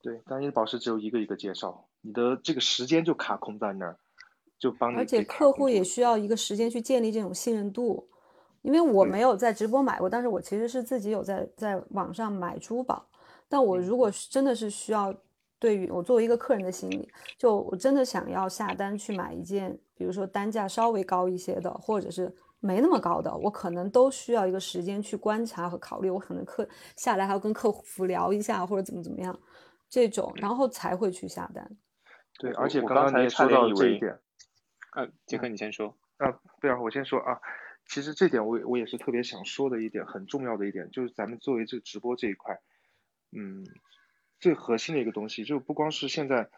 [0.00, 3.98] 对，单一的宝石只有一个一个介绍，你的这个时间就卡空在那儿。
[4.58, 8.08] 就帮而且客户也需要一个时间去建立这种信任度，
[8.62, 13.06] 因为我没有在直播买过，但是我其实是自己有在在网上买珠宝。
[13.48, 15.14] 但我如果真的是需要，
[15.58, 26.10] 对于我作为一个客人的心理，就我真的想要下单去买一件，比如说单价稍微高一些的，或者是没那么高的，我可能都需要一个时间去观察和考虑。
[26.10, 29.38] 我可能客下来还要跟客服聊一下，或者怎么怎么样。
[29.88, 31.66] 这种，然后才会去下单。
[32.38, 34.18] 对，而且我刚才刚刚你也说到这一点，
[34.90, 35.96] 啊，杰克你先说。
[36.18, 37.40] 啊，对啊，我先说啊，
[37.86, 42.58] 其实这点我我也是特别想说的一点，很重要的一点，就是咱们作为这直播这一块，
[43.30, 43.64] 嗯，
[44.40, 46.50] 最核心的一个东西，就不光是现在，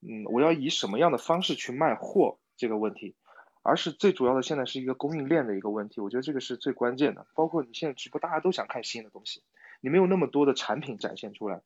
[0.00, 3.16] 嗯，我要以什么样的方式去卖货这个问题，
[3.62, 7.26] 而是最主要的现在是一个供应链的一个问题，我觉得这个是最关键的。
[7.34, 9.42] 包括你现在直播，大家都想看新的东西，
[9.80, 11.60] 你没有那么多的产品展现出来，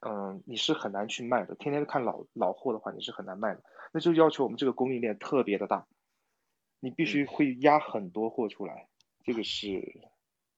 [0.00, 1.54] 嗯，你是很难去卖的。
[1.56, 3.62] 天天看老老货的话，你是很难卖的。
[3.96, 5.86] 那就要求我们这个供应链特别的大，
[6.80, 8.88] 你必须会压很多货出来，
[9.22, 10.00] 这个是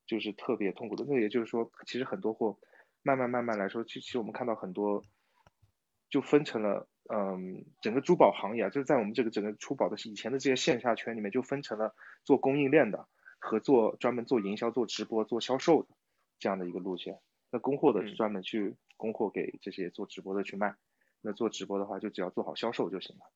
[0.07, 1.05] 就是特别痛苦的。
[1.07, 2.57] 那也就是说，其实很多货
[3.03, 5.05] 慢慢慢慢来说，其其实我们看到很多
[6.09, 11.95] 就分成了，嗯，整个珠宝行业啊，就是在我们这个整个珠宝的以前的这些线下圈里面，就分成了
[12.25, 13.07] 做供应链的
[13.39, 15.89] 和做专门做营销、做直播、做销售的
[16.39, 17.21] 这样的一个路线。
[17.51, 20.75] 那供货的是专门去供货给这些做直播的去卖，
[21.27, 23.27] 那做直播的话就只要做好销售就行了。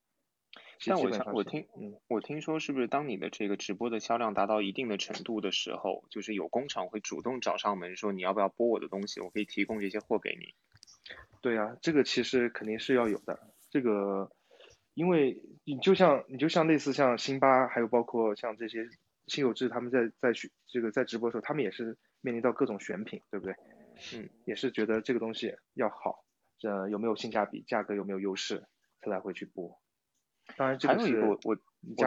[0.78, 10.54] 其实但我基本上是想我听嗯，我听说是不是当你的这个直播的销量达到一定的程度的时候，就是有工厂会主动找上门说你要不要播我的东西，我可以提供这些货给你。
[11.42, 13.38] 对啊、这个其实肯定是要有的。
[13.70, 14.30] 这个，
[14.94, 18.88] 因为你就像你就像类似像辛巴，还有包括像这些
[19.26, 23.54] 辛有志他们在在选这个在直播的时候，他们也是面临到各种选品，对不对？
[24.14, 26.24] 嗯，也是觉得这个东西要好，
[26.62, 28.66] 呃，有没有性价比，价格有没有优势，
[29.00, 29.80] 他才会去播。
[30.56, 31.56] 当然，这还有一个是我我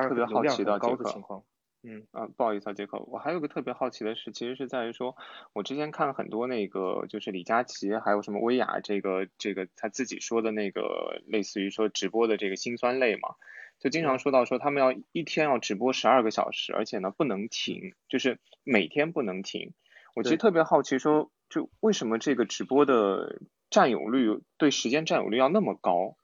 [0.02, 1.44] 特别好奇的很高的情况。
[1.86, 5.18] 嗯，啊，不好意思啊，杰克，我还有个特别好奇的是，其实是在于说，
[5.52, 13.36] 我之前看了很多那个，就是李佳琦还有什么薇娅这个这个他自己说的那个，类似于说直播的这个辛酸泪嘛，
[13.80, 19.74] 就经常说到说他们要一天要直播十二个小时，而且呢不能停，就是每天不能停。
[20.16, 23.42] 我其实特别好奇说，就为什么这个直播的
[23.74, 26.16] 占有率对时间占有率要那么高？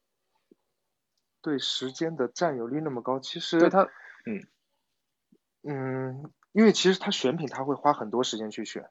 [1.41, 3.89] 对时间的占有率那么高，其实对他，
[4.27, 4.45] 嗯
[5.63, 8.87] 嗯，因为其实他选品他会花很多时间去选，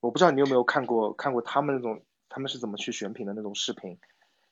[0.00, 4.00] 我不知道你有没有看过看过他们那种他们是怎么去选品的那种视频，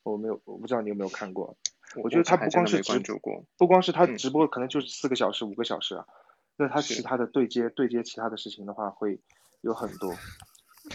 [0.04, 1.56] 我没有，我不知道你有没有看过。
[1.96, 3.44] 我觉得他不光是直关注过。
[3.56, 6.06] 不光是他嗯直播可能就是四个小时、五个小时啊，
[6.56, 9.20] 那他其他的对接对接其他的事情的话会
[9.60, 10.14] 有很多。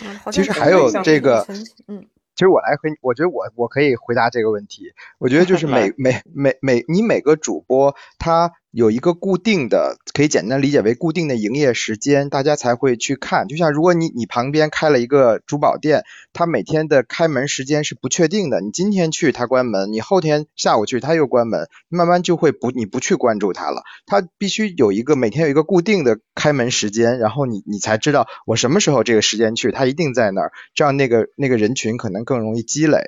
[0.01, 1.43] 嗯，其实还有这个
[1.87, 2.07] 嗯，
[2.39, 4.83] 其实我来回，我觉得我我可以回答这个问题。
[5.17, 13.47] 我觉得就是 每每每每你每个主播他有一个固定的，可以简单理解为固定的营业时间，大家才会去看。
[13.47, 16.03] 就像如果你你旁边开了一个珠宝店，
[16.33, 23.81] 它每天的开门时间是不确定的，你今天去它关门，你后天下午去它又关门，慢慢就会不你不去关注它了。
[24.05, 32.99] 它必须有一个每天有一个固定的开门时间，然后你你才知道我什么时候这个时间去，它一定在那儿，这样那个那个人群可能更容易积累。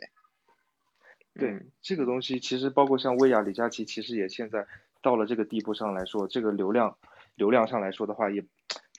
[1.39, 4.65] 对这个东西，其实包括像薇娅、李佳琦，其实也现在
[5.02, 6.98] 到了这个地步上来说，这个流量
[7.36, 8.44] 流量上来说的话，也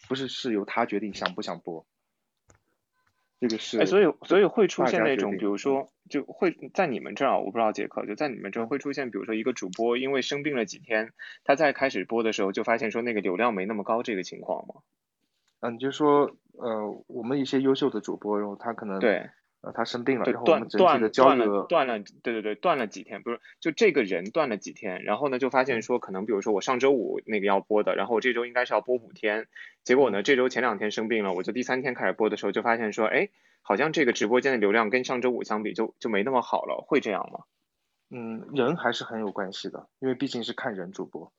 [0.09, 1.87] 不是是由他决定想不想播，
[3.41, 11.13] 这个是哎，所以所以会出现那种，比如说，就会在你们这儿啊，我不知道杰克，就在你们这儿嗯会出现，比如说一个主播因为生病了几天，
[11.45, 14.83] 他在开始播的时候，就发现说那个流量没那么高这个情况吗？
[15.61, 19.31] 嗯，你就说呃，我们一些优秀的主播，然后他可能对
[19.63, 29.47] 呃他生病了，然后我断断们整体的交断了流断了，对对对，断了几天，不是就这个人断了几天，然后呢就发嗯现说可能比如说我上周五那个要播的，然后我这周应该是要播五天，
[29.85, 33.29] 结果嗯呢这周前两天生病了，我就第三天开始播的时候就发现说，哎，
[33.63, 37.45] 好像这个直播间的流量跟上周五相比就就没那么好了，会这样吗
[38.11, 41.33] 嗯人还是很有关系的，因为毕竟是看人主播，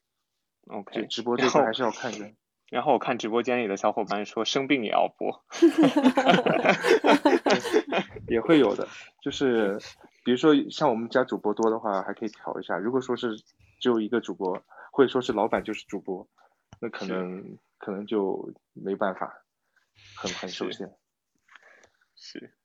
[0.65, 2.35] 就？OK，直播这块还是要看人。
[2.73, 5.45] 然后我看直播间里的小伙伴说生病也要播，
[8.27, 8.87] 也会有的，
[9.21, 9.77] 就是
[10.25, 12.75] 比如说像我们家主播多的话，还可以调一下。
[12.79, 13.37] 如果说是
[13.79, 14.59] 只有一个主播，
[14.91, 16.27] 或者说是老板就是主播，
[16.81, 19.43] 那可能可能就没办法，
[20.17, 20.89] 很很受限。
[22.15, 22.55] 是。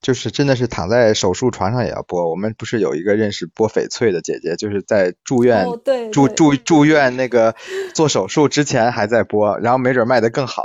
[0.00, 2.30] 就是真的是躺在手术床上也要播。
[2.30, 7.54] 我们不是有一个认识播翡翠的姐姐，就是在住院、哦对住对住住院那个
[7.94, 10.64] 做手术之前还在播，然后没准卖的更好。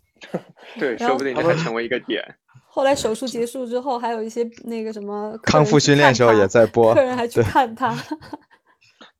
[0.78, 2.36] 对，说不定这还成为一个点。
[2.66, 7.94] 后来手术结束之后，还有一些那个什么康复训练时候也在播客人还 去看他。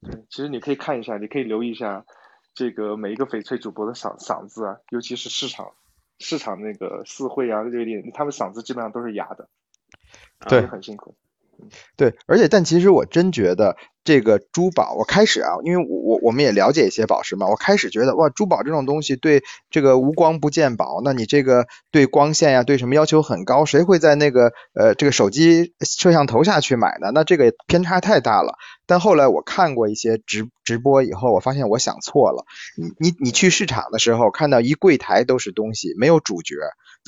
[0.02, 2.04] 对，其实你可以看一下，你可以留意一下
[2.54, 5.72] 这个每一个翡翠主播的嗓嗓子啊，尤其是市场
[6.18, 9.48] 市场那个四会啊这点，他们嗓子基本上都是哑的，
[10.48, 11.14] 对也很辛苦。
[11.96, 27.10] 对，而且但其实我真觉得，这个珠宝，我开始啊，因为我我我们也了解一些宝石嘛，我开始觉得哇，珠宝这种东西对这个无光不见宝，那你这个对光线呀，对什么要求很高，谁会在那个呃这个手机摄像头下去买呢？
[27.14, 28.54] 那这个偏差太大了。
[28.86, 32.44] 但后来我看过一些直直播以后，我发现我想错了。
[32.76, 36.56] 你你你去市场的时候，看到一柜台都是东西，没有主角，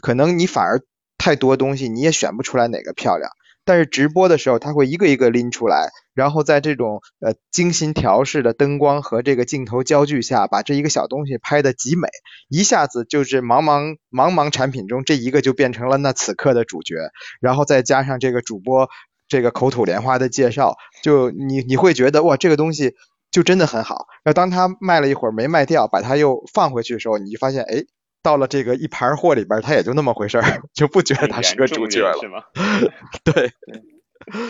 [0.03, 0.81] 可能你反而
[1.19, 3.31] 太多东西，你也选不出来哪个漂亮。
[3.67, 12.09] 但是直播的时候，他会一个一个拎出来，然后在这种呃精心调试的灯光和这个镜头焦距下，把这一个小东西拍的极美，
[12.49, 16.95] 一下子就是茫茫茫茫产品中这一个就变成了那此刻的主角，
[17.41, 18.89] 然后再加上这个主播
[19.27, 22.95] 这个口吐莲花的介绍，就你你会觉得哇这个东西
[23.33, 24.07] 就真的很好。
[24.25, 27.85] 那当他卖了一会儿没卖掉，把它又放回去的时候，你就发现哎。
[28.27, 30.43] 到了这个一盘货里边，他也就那么回事儿，
[30.75, 32.43] 就不觉得他是个主角了，是吗？
[33.23, 33.53] 对，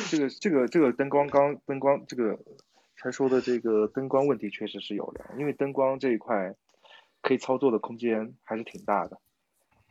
[0.08, 2.38] 这个这个这个灯光刚灯光这个
[2.96, 6.54] 才说的这个灯光问题确实是有的，因为灯光这一块
[7.20, 9.18] 可以操作的空间还是挺大的，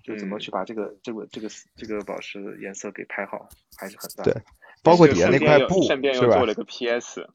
[0.02, 4.24] 就怎么去把这个这个这个这个宝石颜色给拍好还是很大。
[4.24, 4.34] 对，
[4.82, 7.30] 包括底下那块布，顺便又做了个 PS。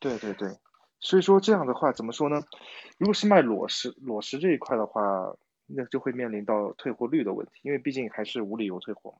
[0.00, 0.48] 对对对，
[0.98, 2.42] 所以说这样的话怎么说呢？
[2.96, 5.36] 如果是卖裸石裸石这一块的话。
[5.66, 9.18] 那就会面临到退货率的问题，因为毕竟还是无理由退货嘛，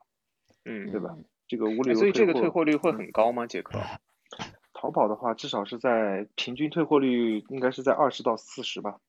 [0.64, 1.16] 嗯，对吧？
[1.46, 3.46] 这个无理由退货，所以这个退货率会很高吗？
[3.46, 3.78] 杰克？
[4.74, 9.00] 淘宝的话，至少是在平均退货率应该是在二十到四十吧。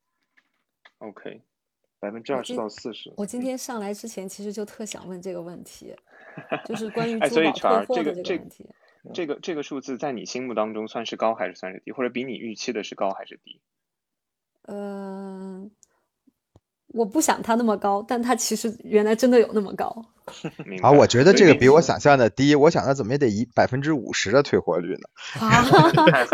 [1.00, 1.42] OK，
[2.00, 3.14] 百分之二十到四十。
[3.18, 5.94] 我今天上来之前，其实就特想问这个问题，
[6.64, 8.66] 就是关于珠宝退货的这个问题。
[9.14, 13.60] 这个这个数字在你心目当中算是高还是算是低，或者比你预期的是高还是低？
[14.64, 15.72] 嗯。
[16.96, 19.94] 我不想它那么高，但它其实原来真的有那么高。
[20.82, 25.10] 啊，我觉得这个比我想象的低，我想它怎么也得一百分之五十的退货率呢？
[25.46, 25.62] 啊，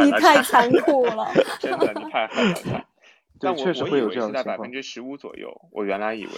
[0.06, 1.28] 你太残酷了！
[1.60, 2.86] 真的，你太狠了。
[3.40, 6.32] 但确实会有这样的在百分之十五左右，我原来以为。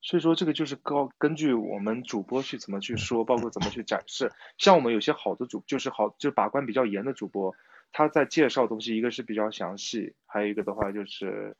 [0.00, 4.30] 所以说，这个就是高根据我们主播去怎么去说，包括怎么去展示。
[4.56, 7.54] 像我们有些好的主，就是好就把关比较严的主播，
[7.92, 11.56] 他在介绍东西，一个是比较详细，还有一个的话就是。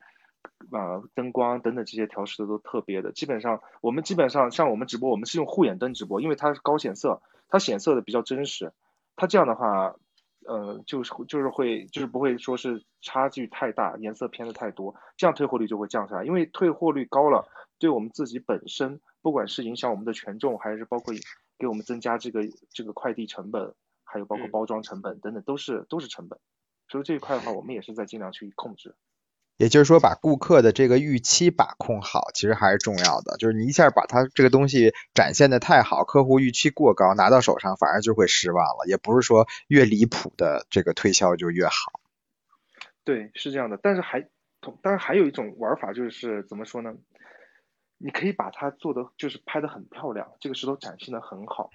[0.71, 8.73] 啊，灯光等等这些调试的都特别的，基本上我们基本上像我们直播，我们是用护眼灯直播，因为它是高显色，它显色的比较真实。
[9.15, 9.95] 它这样的话，
[10.45, 16.25] 呃，就是就是会就是不会说是差距太大，颜色偏的太多，这样退货率就会降下来。
[16.25, 17.47] 因为退货率高了，
[17.79, 21.13] 对我们自己本身，不管是影响我们的权重，还是包括
[21.57, 23.73] 给我们增加这个这个快递成本，
[24.03, 26.39] 还有包括包装成本等等，都是都是成本。
[26.89, 28.95] 所以这一块的话，我们也是在尽量去控制。
[29.57, 33.37] 也就是说，把顾客的这个预期把控好，其实还是重要的。
[33.37, 38.85] 就是你一下把它这个东西展现的太好，客户预期过高，拿到手上反而就会失望了。
[38.87, 41.99] 也不是说越离谱的这个推销就越好。
[43.03, 43.79] 对，是这样的。
[43.81, 44.21] 但是还，
[44.81, 46.93] 当然还有一种玩法，就是怎么说呢？
[47.97, 51.69] 你可以把它做的就是拍的很漂亮，这个石头展现的很好。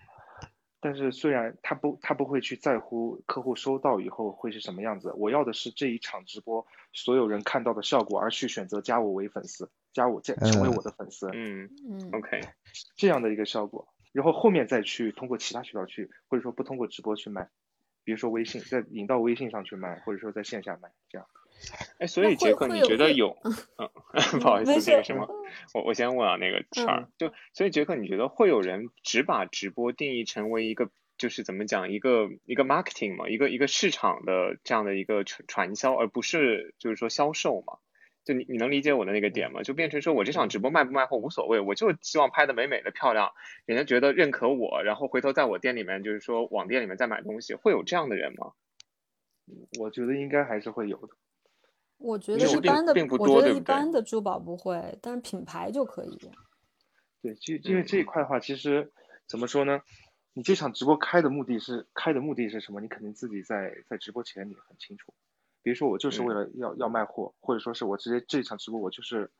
[0.80, 12.40] 但是虽然他不他不会去在乎客户收到以后会是什么样子，我要的是这一场直播所有人看到的效果，而去选择加我为粉丝，加我加成为我的粉丝，嗯嗯，OK，
[12.96, 17.50] 这样的一个效果，然后后面再去通过其他渠道去，或者说不通过直播去卖，
[18.02, 21.26] 比如说微信，再引到微信上去卖，或者说在线下卖，这样。
[21.98, 23.36] 哎，所以杰克，你觉得有？
[23.44, 23.88] 嗯，
[24.40, 25.28] 不好意思，这个什么，
[25.74, 37.78] 我我先问啊，那个圈儿，就所以杰克，你觉得会有人只把直播定义成为一个，就是怎么讲，一个一个 marketing 嘛，一个一个市场的这样的一个传传销，而不是就是说销售嘛？
[38.24, 39.62] 就你你能理解我的那个点吗？
[39.62, 43.32] 就变成说我这场直播卖不卖货无所谓，我就希望拍的美美的漂亮，
[43.66, 48.52] 人家觉得认可我，然后回头在我店里面就是说网店里面再买东西，会有这样的人吗？
[49.80, 51.16] 我觉得应该还是会有的。
[52.00, 56.18] 我觉得一般的，我觉得一般的珠宝不会，但是品牌就可以。
[57.22, 58.90] 对，就因为这一块的话，其实
[59.26, 59.82] 怎么说呢？
[60.32, 62.80] 你这场直播开的目的是开的目的是什么？
[62.80, 65.12] 你肯定自己在在直播前你很清楚。
[65.62, 69.30] 比如说我就是为了要要卖货，或者说是我直接这场直播我就是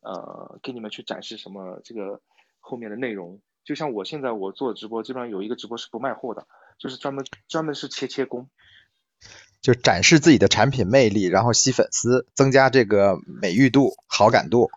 [0.00, 2.20] 呃给你们去展示什么这个
[2.60, 3.40] 后面的内容。
[3.64, 6.46] 就像我现在我做直播，基本上有一个直播是不卖货的，
[6.78, 8.50] 就是专门专门是切切工。
[9.60, 14.70] 就展示自己的产品魅力，然后吸粉丝，增加这个美誉度、好感度。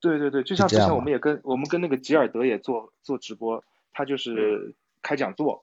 [0.00, 5.62] 对对对，就像之前我们也跟我们跟那个吉尔德也做做直播，他就是开讲座，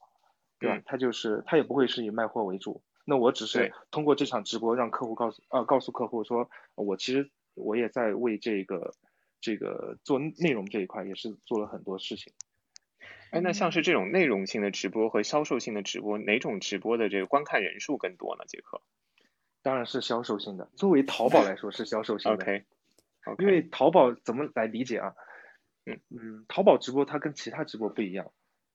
[0.59, 0.81] 对吧？
[0.85, 2.81] 他就是他也不会是以卖货为主。
[3.03, 8.93] 那我只是通过这场直播让客户告诉呃告诉客户说，我其实我也在为这个
[9.41, 12.31] 这个做内容这一块也是做了很多事情。
[13.31, 18.45] 哎，那像是这种内容性的直播和销售性的直播，哪种直播的这个观看人数更多呢？
[18.47, 18.81] 杰克？
[19.61, 20.69] 当然是销售性的。
[20.75, 22.43] 作为淘宝来说是销售性的。
[22.43, 22.65] OK。
[23.37, 25.13] 因为淘宝怎么来理解啊？
[25.85, 28.31] 嗯嗯，淘宝直播它跟其他直播不一样，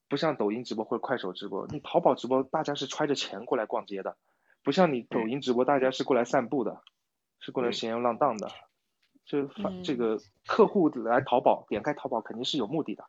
[0.08, 4.16] 不像抖音直播或者快手直播，你淘宝直播大家是揣着钱过来逛街的，
[4.62, 6.82] 不像你抖音直播大家是过来散步的，
[7.40, 8.52] 是过来闲游浪荡的。
[9.24, 9.48] 这
[9.82, 13.04] 这个客户来淘宝，点开淘宝肯定是有目的的。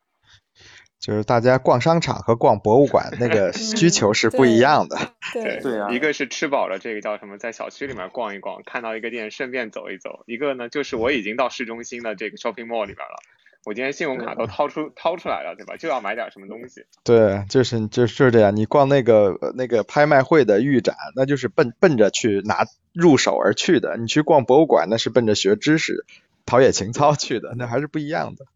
[0.98, 4.96] 就是大家逛商场和逛博物馆那个需求是不一样的。
[5.32, 13.18] 对对啊，一个是吃饱了，这个叫什么，在小区里面逛一逛，看到一个店顺便走一走；一个呢，就是我已经到市中心的这个 shopping mall 里边了，
[13.64, 15.76] 我今天信用卡都掏出掏出来了，对吧？
[15.76, 16.86] 就要买点什么东西。
[17.04, 18.56] 对，就是就是这样。
[18.56, 26.06] 你逛那个那个拍卖会的预展，那就是奔奔着去拿入手而去的；你去逛博物馆，那是奔着学知识、
[26.46, 28.46] 陶冶情操去的，那还是不一样的。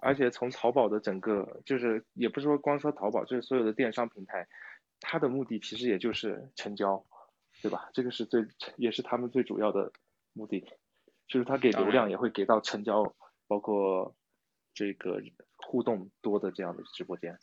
[0.00, 4.48] 而且从淘宝的整个，就是也不是说光说淘宝，就是所有的电商平台，
[5.00, 7.04] 它的目的其实也就是成交，
[7.62, 7.90] 对吧？
[7.92, 8.46] 这个是最
[8.76, 9.92] 也是他们最主要的
[10.32, 10.66] 目的，
[11.28, 13.14] 就是他给流量也会给到成交，
[13.46, 14.14] 包括
[14.74, 15.22] 这个
[15.56, 17.38] 互动多的这样的直播间。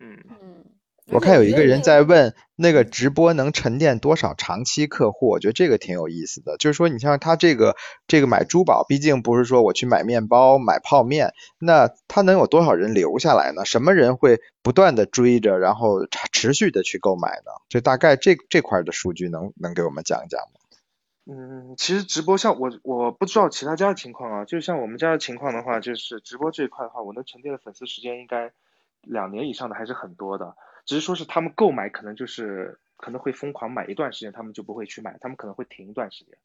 [0.00, 0.64] 嗯嗯。
[1.10, 5.28] 我看有一个人在问，那个直播能沉淀多少长期客户？
[5.28, 6.56] 我觉得这个挺有意思的。
[6.58, 7.74] 就是说，你像他这个
[8.06, 13.64] 这个买珠宝，毕竟不是说我去买面包、买泡面，那他能有多少人留下来呢？
[13.64, 17.50] 什么人会不断的追着，然后持续的去购买呢？
[17.68, 20.60] 就大概这这块的数据能能给我们讲一讲吗？
[21.26, 28.52] 嗯，其实直播像我我不知道其他家的情况啊，就像我们家的情况的话，就是直播这一块的话，我能沉淀的粉丝时间应该
[29.02, 30.54] 两年以上的还是很多的。
[30.84, 36.36] 只是说是他们购买可能就是可能会疯狂买一段时间，他们就不会去买，他们可能会停一段时间，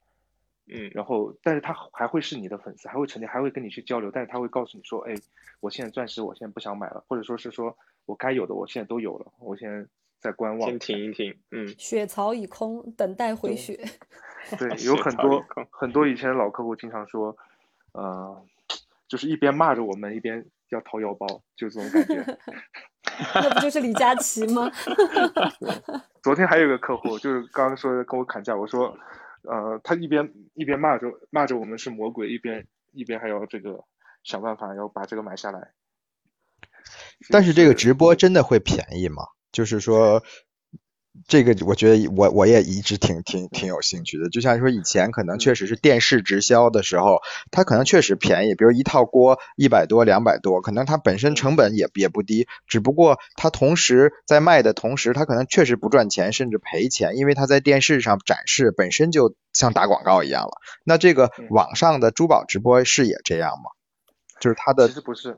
[0.68, 5.14] 嗯，然后但是他还会是你的粉丝，还会沉淀，还会跟你去交流，但是他会告诉你说，哎，
[5.60, 9.88] 我现在钻石我现在不想买了，或者说是说我该有的我现在都有了，我现在
[10.20, 13.80] 在观望，先停一停，嗯，血槽已空，等待回血。
[14.58, 17.36] 对， 有很多很多以前的老客户经常说，
[17.92, 18.44] 呃，
[19.08, 22.38] 就是一边骂着我们，一边要掏腰包，就这种感觉。
[23.36, 24.72] 那不就是李佳琦吗？
[26.24, 28.98] 昨天还有个客户，就是刚刚说跟我砍价，我说，
[29.44, 33.84] 呃，他一边一边骂着骂着我们是魔鬼，一边一边还要这个
[34.24, 35.72] 想办法要把这个买下来。
[37.30, 39.24] 但是这个直播真的会便宜吗？
[39.52, 40.24] 就是说。
[41.28, 47.20] 这个我觉得我我也一直挺挺挺有兴趣的，就像说以前可能确实是电视直销的时候，
[47.52, 60.52] 它可能确实便宜，比如一套锅一百多两百多，可能它本身成本也也不低，只不过它同时在卖的同时，它可能确实不赚钱，甚至赔钱，因为它在电视上展示本身就像打广告一样了。
[60.84, 63.72] 那这个网上的珠宝直播是也这样吗？
[64.40, 65.38] 就是它的其实不是。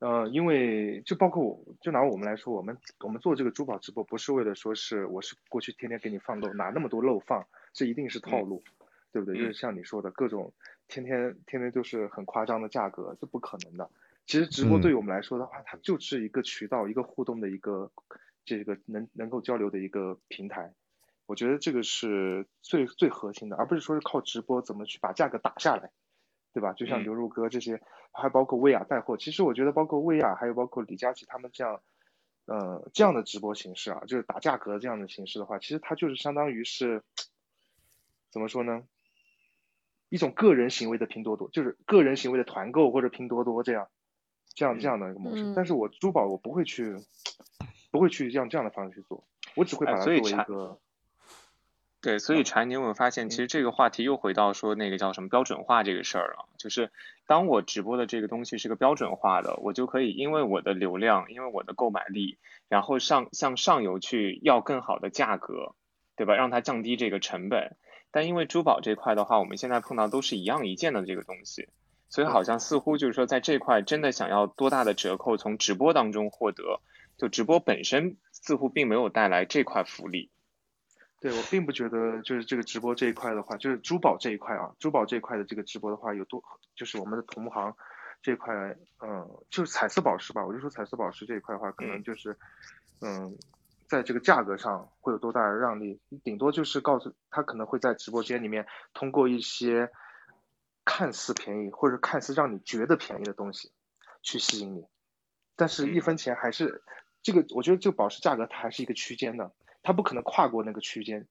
[0.00, 8.62] 呃，因为就包括我，就拿我们来说，我们我们做这个珠宝直播，不是为了说是我是过去天天给你放漏，拿那么多漏放，这一定是套路，
[9.12, 9.36] 对不对？
[9.36, 10.52] 就是像你说的各种
[10.88, 13.88] 天天天天就是很夸张的价格，这不可能的。
[14.26, 17.90] 其实直播对于我们来说的话，它就是一个渠道，一个互动的一个
[18.44, 20.74] 这个能能够交流的一个平台。
[21.26, 25.90] 我觉得这个是最最核心的，而不是说是靠直播怎么去把价格打下来。
[26.52, 26.72] 对吧？
[26.74, 27.80] 就像牛肉哥这些，
[28.12, 29.16] 还包括薇娅带货。
[29.16, 31.80] 其实我觉得，包括薇娅，还有包括李佳琦他们这样，
[32.46, 37.02] 呃，这样的直播形式啊，就是打价格这样的形式的话，其实它就是相当于是
[38.30, 38.82] 怎么说呢？
[40.10, 43.88] 一种个人行为的拼多多，就是个人行为的团购或者拼多多这样，
[44.54, 45.54] 这样这样的一个模式。
[45.56, 46.96] 但是我珠宝我不会去，
[47.90, 49.24] 不会去用这样的方式去做，
[49.56, 50.78] 我只会把它作为一个。
[52.02, 56.48] 对，所以柴，你有没有发现，其实这个话题又回到说那个叫什么标准化这个事儿了？
[56.58, 56.90] 就是
[57.28, 62.38] 当我直播的这个东西是个标准化的，我就可以因为我的流量，因为我的购买力，
[62.68, 65.76] 然后上向上游去要更好的价格，
[66.16, 66.34] 对吧？
[66.34, 67.76] 让它降低这个成本。
[68.10, 71.68] 但因为珠宝这块的话，我们现在碰到都是一样一件的这个东西，
[72.08, 76.80] 所以好像似乎就是说在这块真的想要多大的折扣从直播当中获得，
[77.16, 80.30] 就直播本身似乎并没有带来这块福利。
[81.22, 86.42] 对我并不觉得就是这个直播这一块的话，就是珠宝这一块啊，珠宝这一块的这个直播的话有多，
[86.74, 87.76] 就是我们的同行
[88.20, 88.52] 这块，
[89.00, 92.36] 嗯，就是彩色宝石吧，我就说彩色宝石这一块的话，可能就是，
[93.02, 93.38] 嗯，
[93.86, 96.00] 在这个价格上会有多大的让利？
[96.24, 99.92] 顶多就是告诉他可能会在直播间里面通过一些
[100.84, 103.70] 看似便宜或者看似让你觉得便宜的东西
[104.22, 104.84] 去吸引你，
[105.54, 106.82] 但是一分钱还是
[107.22, 109.52] 这个，我觉得这个宝石价格它还是一个区间的。
[109.82, 111.26] 他不可能跨过那个区间，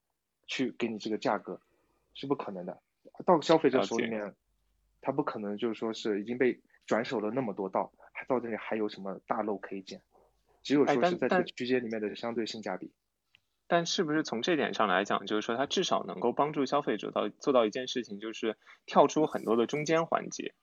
[0.47, 1.61] 去给你这个价格，
[2.13, 2.81] 是不可能的。
[3.25, 4.35] 到消费者手里面，
[5.01, 10.01] 他不可能就是说是已经被转手了那么多道，还到这里还有什么大漏可以捡？
[10.63, 12.91] 只有说是在这个区间里面的相对性价比。
[13.67, 20.53] 但是不是从这点上来讲，就是说它至少能够帮助消费者到做到一件事情，就是跳出很多的中间环节。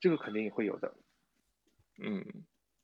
[0.00, 0.94] 这个肯定也会有的。
[1.98, 2.24] 嗯，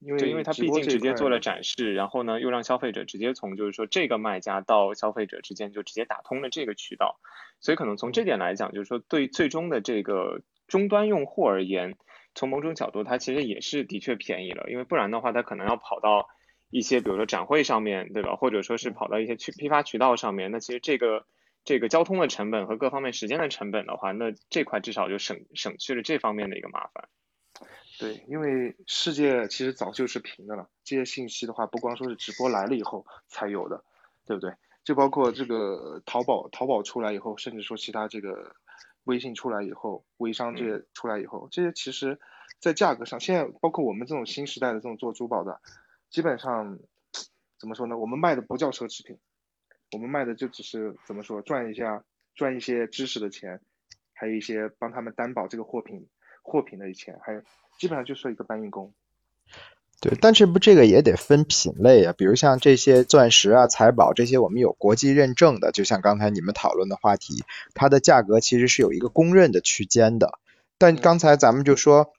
[0.05, 7.18] 因为因为它毕竟直接做了展示，然后呢又让消费者直接从就是说这个卖家到消费者之间就直接打通了这个渠道，
[7.61, 11.96] 所以可能从这点来讲，就是说对最终的这个终端用户而言，
[12.34, 16.28] 从某种角度它其实也是的确便宜了，因为不然的话它可能要跑到。
[16.70, 21.24] 一些比如说展会上面对吧，或者说是跑到一些去批发渠道上面，那其实这个
[21.64, 27.09] 这个交通的成本和各方面时间的成本的话，那这块至少就省省去了这方面的一个麻烦。
[27.99, 33.84] 对，因为世界其实早就是平的了，这些信息的话不光说是直播来了以后才有的，
[34.26, 34.53] 对不对？
[34.84, 38.55] 就包括这个淘宝，淘宝出来以后，甚至说其他这个
[39.05, 42.20] 微信出来以后，微商这些出来以后，这些其实
[42.61, 45.61] 在价格上，现在包括我们这种新时代的这种做珠宝的。
[46.11, 46.78] 基本上
[47.59, 47.97] 怎么说呢？
[47.97, 49.18] 我们卖的不叫奢侈品，
[49.92, 53.61] 我们卖的就只是怎么说赚一下赚一些知识的钱，
[54.12, 56.09] 还有一些帮他们担保这个货品
[56.42, 57.42] 货品的钱，还有
[57.79, 58.93] 基本上就是一个搬运工。
[60.01, 67.45] 对，但是不这个也得分品类啊，比如像这些钻石啊、财宝这些，我们有国际认证的，就像刚才你们讨论的话题，
[67.75, 70.39] 它的价格其实是有一个公认的区间的。
[70.79, 72.12] 但刚才咱们就说。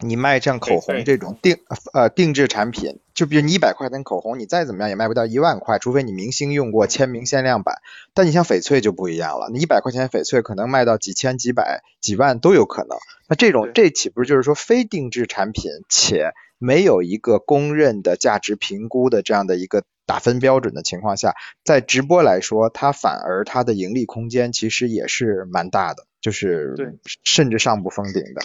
[0.00, 1.56] 你卖像口红这种定
[1.92, 7.76] 呃定制产品，就比如你一百块钱口红，你再怎么样也卖不到一万块，除非你明星用过签名限量版。
[8.12, 12.98] 但你像翡翠就不一样了，你一百块钱翡翠可能卖到几千、几百、几万都有可能。
[13.28, 21.34] 那这种这岂不是就是说非定制产品，且没有一个公认的价值评估的这样的一个打分标准的情况下，
[21.64, 28.42] 在直播来说，它反而它的盈利空间其实也是蛮大的，就是甚至上不封顶的。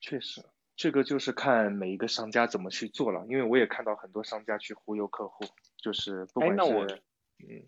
[0.00, 0.44] 确实。
[0.76, 5.44] 这个就是看每一个商家怎么去做了，因为我也看到很多商家去忽悠客户，
[5.76, 6.56] 就是不管
[6.88, 7.02] 是，
[7.38, 7.66] 嗯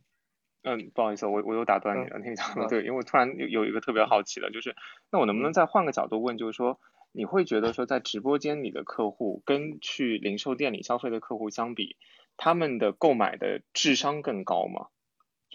[0.62, 4.74] 嗯，不好意思，我我又打断你了，那个对，因为我突然有有一个特别好奇的，就是
[5.12, 6.80] 那我能不能再换个角度问，就是说
[7.12, 11.96] 你会觉得说在直播间里的客户跟去零售店里消费的客户相比，
[12.36, 14.88] 他们的购买的智商更高吗？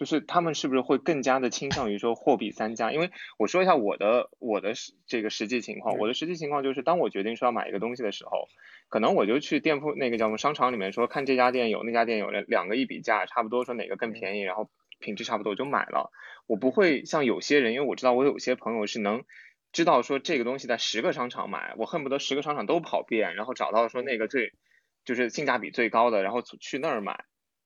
[0.02, 2.90] 就是他们是不是会更加的倾向于说货比三家？
[2.90, 4.72] 因为我说一下我的我的
[5.06, 8.48] 这个实际情况，我的实际情况就是，当我决定说要买一个东西的时候，
[8.88, 16.10] 可能我就去店铺那个叫什么商场里面说，看这家店有那家店有两两个一比价，差不多说哪个更便宜，然后品质差不多就买了。
[16.48, 19.22] 我不会像有些人，因为我知道我有些朋友是能
[19.70, 24.52] 知道说这个东西在十个商场买，我恨不得十个商场都跑遍，然后找到说那个最
[25.04, 27.24] 就是性价比最高的，然后去那儿买。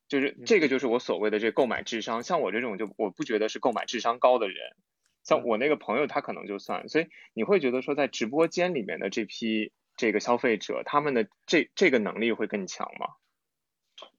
[0.09, 2.22] 就是这个，就是我所谓的这购买智商。
[2.22, 4.76] 像我这种，就我不觉得是购买智商高的人。
[5.24, 6.88] 像我那个朋友，他可能就算。
[6.88, 13.14] 所以你会觉得说，在直播间里面的这批这个消费者，他们的这这个能力会更强吗？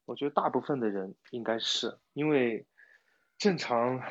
[0.06, 2.66] 我觉得大部分的人应该是因为
[3.38, 4.02] 正常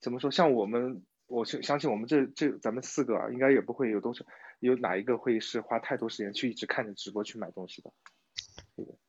[0.00, 0.30] 怎么说？
[0.30, 4.24] 像我们，我相信我们这这咱们四个啊，应该也不会有多少
[4.60, 7.92] 有哪一个会是花太多时间去一直看着直播去买东西的。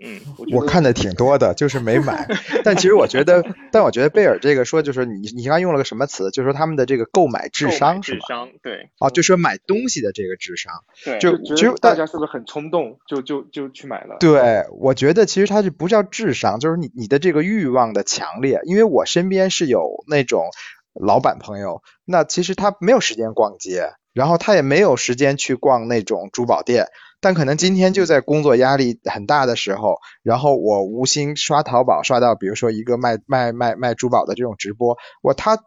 [0.01, 0.19] 嗯，
[0.53, 2.25] 我看的挺多的，就是没买。
[2.63, 6.31] 但其实我觉得，但我觉得贝尔这个说，就是你你刚刚用了个什么词？
[6.31, 8.89] 就是说他们的这个购买智商是智商对。
[8.99, 10.73] 哦，就说买东西的这个智商。
[11.03, 11.19] 对。
[11.19, 14.15] 就其实大家是不是很冲动，就就就去买了？
[14.19, 18.61] 对，我觉得其实它就不叫智商，就是你你的这个欲望的强烈。
[18.63, 20.45] 因为我身边是有那种
[20.93, 26.87] 老板朋友，那其实他没有时间逛街，然后他也没有时间去逛那种珠宝店。
[27.21, 35.59] 但可能今天就在工作压力很大的时候，然后我无心刷淘宝，刷到比如说一个卖卖卖卖珠宝的这种直播，我他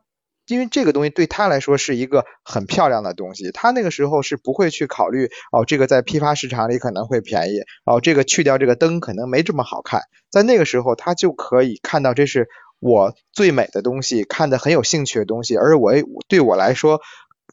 [0.46, 12.48] 因为这个东西对他来说是一个很漂亮的东西，他那个时候是不会去考虑哦，这个在批发市场里可能会便宜，哦，这个去掉这个灯可能没这么好看，在那个时候他就可以看到这是
[12.80, 15.92] 我最美的东西，看的很有兴趣的东西，而我
[16.28, 17.00] 对我来说。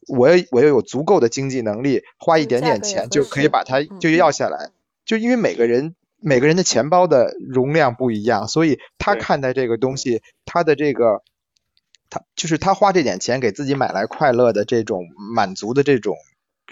[0.10, 4.72] 我我要有足够的经济能力，花一点点钱就可以把它就要下来。
[5.05, 11.24] 就因为每个人每个人的钱包的容量不一样，所以他看待这个东西，他的这个
[12.10, 16.16] 他就是他花这点钱给自己买来快乐的这种满足的这种。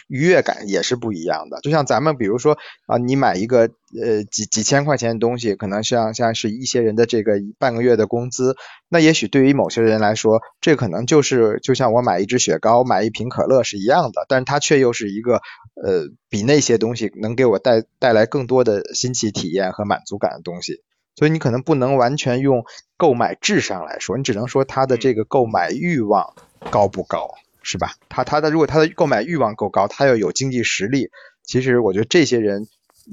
[0.07, 3.69] 愉悦感也是不一样的，就像咱们比如说啊，你买一个
[3.99, 8.55] 呃几几千块钱的东西，可能像像是一些人的这个半个月的工资，
[8.89, 15.41] 那也许对于某些人来说，这可能就是就像我买一支雪糕、买一瓶可乐是一样的，但是它却又是一个
[15.83, 20.81] 呃比那些东西能给我带带来更多的新奇体验和满足感的东西，
[21.15, 22.63] 所以你可能不能完全用
[22.97, 26.33] 购买智商来说，你只能说他的这个购买欲望
[26.69, 27.33] 高不高。
[27.67, 27.91] 是吧？
[28.07, 31.09] 他他的如果他的购买欲望够高，他又有经济实力，
[31.43, 32.63] 其实我觉得这些人，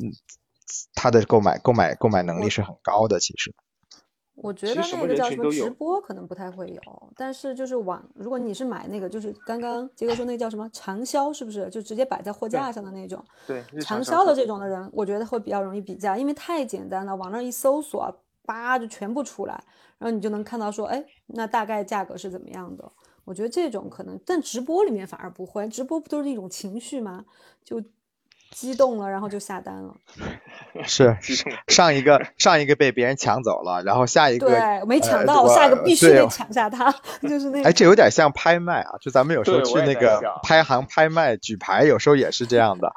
[0.00, 0.14] 嗯，
[0.94, 3.52] 他的购买购买购买能力是很高的，其实。
[4.36, 6.80] 我觉得那个叫什么直播可能不太会有，
[7.16, 13.24] 但是就是网，如果你是买那个，就是刚刚杰哥说那个叫什么长销，是不是就直接摆在货架上的那种？
[13.46, 18.12] 对，长销的这种的人，我觉得会比较容易比价，因为太简单了，往那一搜索，
[18.44, 19.54] 叭就全部出来，
[19.98, 22.90] 然后你就能看到说，哎，那大概价格是怎么样的？
[23.24, 27.24] 我觉得这种可能，但直播里面反而不会，直播不都是一种情绪吗？
[27.64, 27.82] 就。
[28.54, 29.94] 激动了，然后就下单了。
[30.86, 31.16] 是
[31.66, 37.62] 上一个 上一个被别人抢走了，然后下一个对没抢到，下一个必须得抢下它，就是那。
[37.64, 38.94] 哎，这有点像拍卖啊！
[39.00, 42.92] 就咱们有时候去那个拍行拍卖举牌，有时候也是这样的。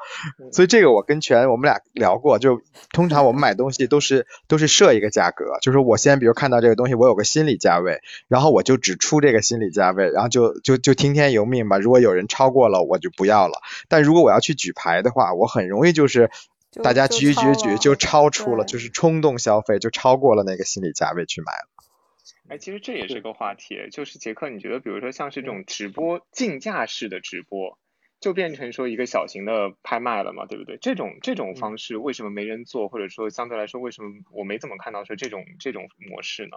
[0.52, 2.60] 所以这个我跟全我们俩聊过，就
[2.92, 11.78] 通常我们买东西都是都是设一个价格，就是我先比如看到这个东西，我有个心理价位，然后我就只出这个心理价位，然后就就就听天由命吧。
[11.78, 13.60] 如果有人超过了，我就不要了。
[13.88, 15.47] 但如果我要去举牌的话，我。
[15.48, 16.30] 很容易就是
[16.82, 21.68] 大家举举举就超出了，就是冲动消费就超过了那个心理价位去买了。
[22.48, 27.78] 哎，其实这也是个话题，就是杰克，你觉得比如说像是这种直播竞价式的直播，
[28.20, 30.78] 就变成说一个小型的拍卖了嘛，对不对？
[30.78, 36.56] 这种这种方式为什么没人做，或者说相对来说为什么我没怎么看到说这种这种模式呢？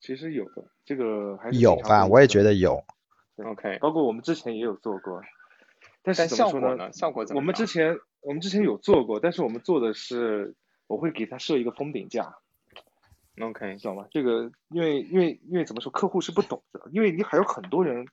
[0.00, 2.82] 其实有的，这个还是有吧，我也觉得有。
[3.36, 5.20] OK，包括我们之前也有做过。
[6.02, 6.92] 但是效果呢？
[6.92, 7.40] 效果怎么？
[7.40, 10.54] 我们之前我们之前有做过，但是我们做的是
[10.88, 12.36] 我会给他设一个封顶价
[13.40, 14.06] ，OK，知道吗？
[14.10, 18.06] 这个因为因为因为怎么说，客户是不懂的，因为你还有很多人，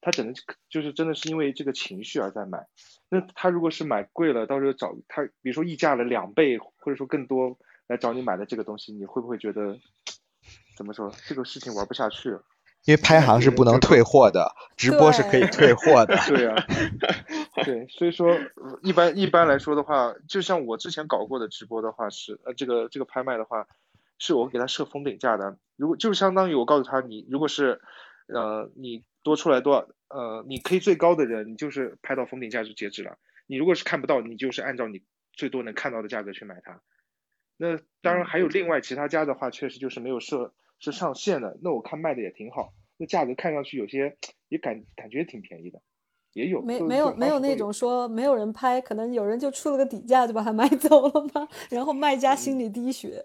[0.00, 0.34] 他只能
[0.68, 2.66] 就是真的是因为这个情绪而在买。
[3.10, 9.78] 那他如果是买贵了，到时候找他，比如说溢价了两倍或者说更多来找你买的这个东西，你会不会觉得
[10.76, 12.38] 怎么说这个事情玩不下去？
[12.84, 16.16] 因为拍行是不能退货的，直播是可以退货的。
[16.28, 16.54] 对呀，
[17.64, 18.38] 对，所以说
[18.82, 23.66] 一般一般来说的话，就像我之前搞过的直播的话是，呃，这个这个拍卖的话，
[24.18, 25.56] 是我给他设封顶价的。
[25.76, 27.80] 如果就是相当于我告诉他，你如果是，
[28.26, 33.16] 呃，你多出来多少，呃，你可以最高的人，你就是拍到封顶价就截止了。
[33.46, 36.82] 你如果是看不到，你就是按照你最多能看到的价格去买它。
[37.56, 40.52] 那当然还有另外其他家的话，确实就是没有设。
[40.78, 44.16] 是上线的，那我看卖的也挺好，那价格看上去有些
[44.48, 45.80] 也感感觉挺便宜的，
[46.32, 51.48] 也有没没有没有那种说没有人拍，可能有人就出了个底价就把它买走了吗？
[51.70, 53.24] 然后卖家心里滴血。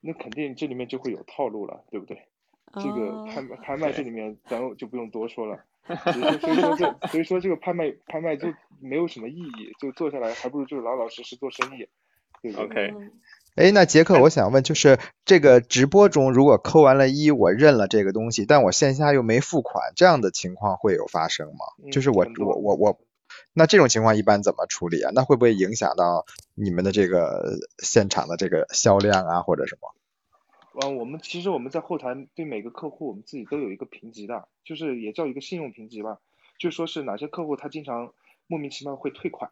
[0.00, 2.26] 那肯定这里面就会有套路了，对不对？
[2.74, 5.62] 这个拍拍卖这里面 咱就不用多说了，
[6.40, 8.48] 所以说这所以说这个拍卖拍卖就
[8.80, 11.86] 没有什么意义，就做下来还不如就是老老实实做生意，
[12.42, 12.92] 对不对？
[13.54, 21.90] 哎，那杰克，我想问，就是这个直播中，如果扣完了一，我认了这个东西，但我线下又没付款，这样的情况会有发生吗？
[21.92, 22.98] 就是我我我我，
[23.52, 25.10] 那这种情况一般怎么处理啊？
[25.14, 26.24] 那会不会影响到
[26.54, 29.94] 你们的这个现场的这个销量啊，或者什么？
[30.82, 36.20] 嗯，我们其实我们在后台对每个客户，我们自己都有一个评级的，就是也叫一个信用评级吧，
[36.58, 38.14] 就说是哪些客户他经常
[38.46, 39.50] 莫名其妙会退款。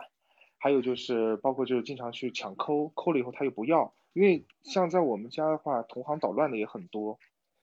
[0.63, 7.19] 还有就是，包括就是经常去抢抠，抠了以后他又不要，因为像在我们家的话，同行捣乱的也很多，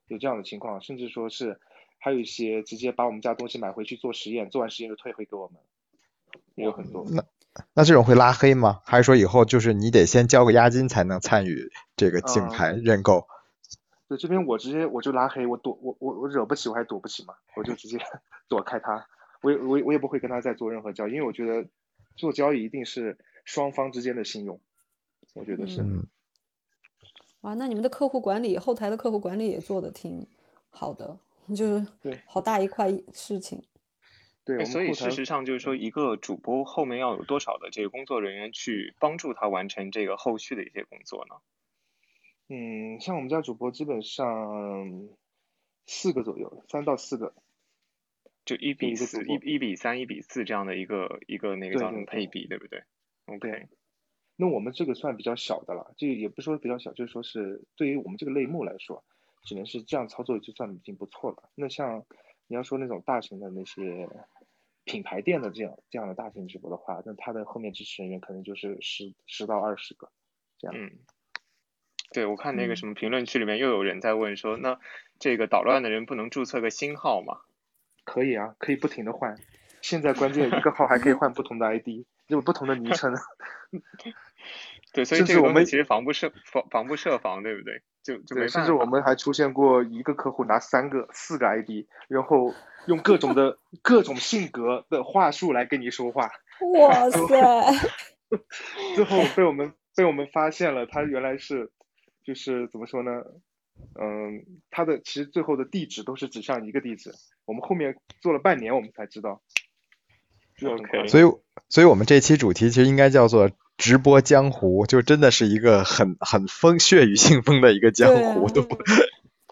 [0.07, 1.59] 有这样的情况，甚至说是
[1.99, 5.57] 还有一些直接把我们家东西买回去做实验，做完实验就退回给我们，
[6.55, 7.05] 也有很多。
[7.11, 7.23] 那
[7.75, 8.81] 那这种会拉黑吗？
[8.83, 13.27] 还是说以后就是你得先交个押金才能参与这个竞拍认购？
[14.07, 17.99] 对，这边我直接我就拉黑，我躲我我我惹不起我还躲不起嘛，我就直接
[18.49, 19.05] 躲开他，
[19.43, 21.67] 我也我我也不会跟他再做任何交易，因为我觉得。
[22.17, 24.59] 做交易一定是双方之间的信用，
[25.33, 25.81] 我觉得是。
[27.41, 30.27] 哇，那你们的客户管理后台的客户管理也做的挺
[30.69, 31.17] 好的，
[31.49, 33.63] 就是对，好大一块事情。
[34.43, 41.35] 对，所以事实上就是说，一个主播后面要有多少的这个工作人员去帮助他完成这个后续的一些工作呢？
[42.49, 45.09] 嗯，像我们家主播基本上
[45.85, 47.33] 四个左右，三到四个。
[48.47, 52.81] 就一比四，一一比三，一比四这样的一个一个那个叫什么配比，对不对
[53.25, 53.67] ？OK，
[54.37, 59.03] 那我们这个算比较小的了，这也不说比较小，就是说是对于我们这个类目来说，
[59.43, 61.49] 只能是这样操作就算已经不错了。
[61.55, 62.05] 那像
[62.47, 64.07] 你要说那种大型的那些
[64.85, 70.09] 品牌店的这样这样的大型直播的话，那它的后面支持人员可能就是十十到二十个
[70.57, 70.77] 这样。
[70.77, 70.99] 嗯，
[72.13, 74.79] 对我看那个什么评论区里面又有人在问说，那
[75.19, 77.41] 这个捣乱的人不能注册个新号吗？
[78.07, 79.35] 可以啊，可以不停的换。
[79.81, 83.13] 现在关键一个号还可以换不同的 ID，有不同的昵称。
[84.93, 87.81] 对，所以这个我们其实防不设防防不设防，对不对？
[88.01, 92.53] 就就没甚至我们还出现过一个客户拿三个、四个 ID，然后
[92.87, 96.29] 用各种的 各种性格的话术来跟你说话。
[96.79, 97.19] 哇塞！
[98.95, 101.69] 最后被我们被我们发现了，他原来是
[102.23, 103.11] 就是怎么说呢？
[103.99, 107.13] 嗯，他的其实最后的地址都是指向一个地址，
[107.45, 109.41] 我们后面做了半年，我们才知道。
[110.63, 111.23] OK，所以，
[111.69, 118.75] 所以我们这期主题其实应该叫做直播江湖，就真的是一个很很风血雨腥风的一个江湖，对都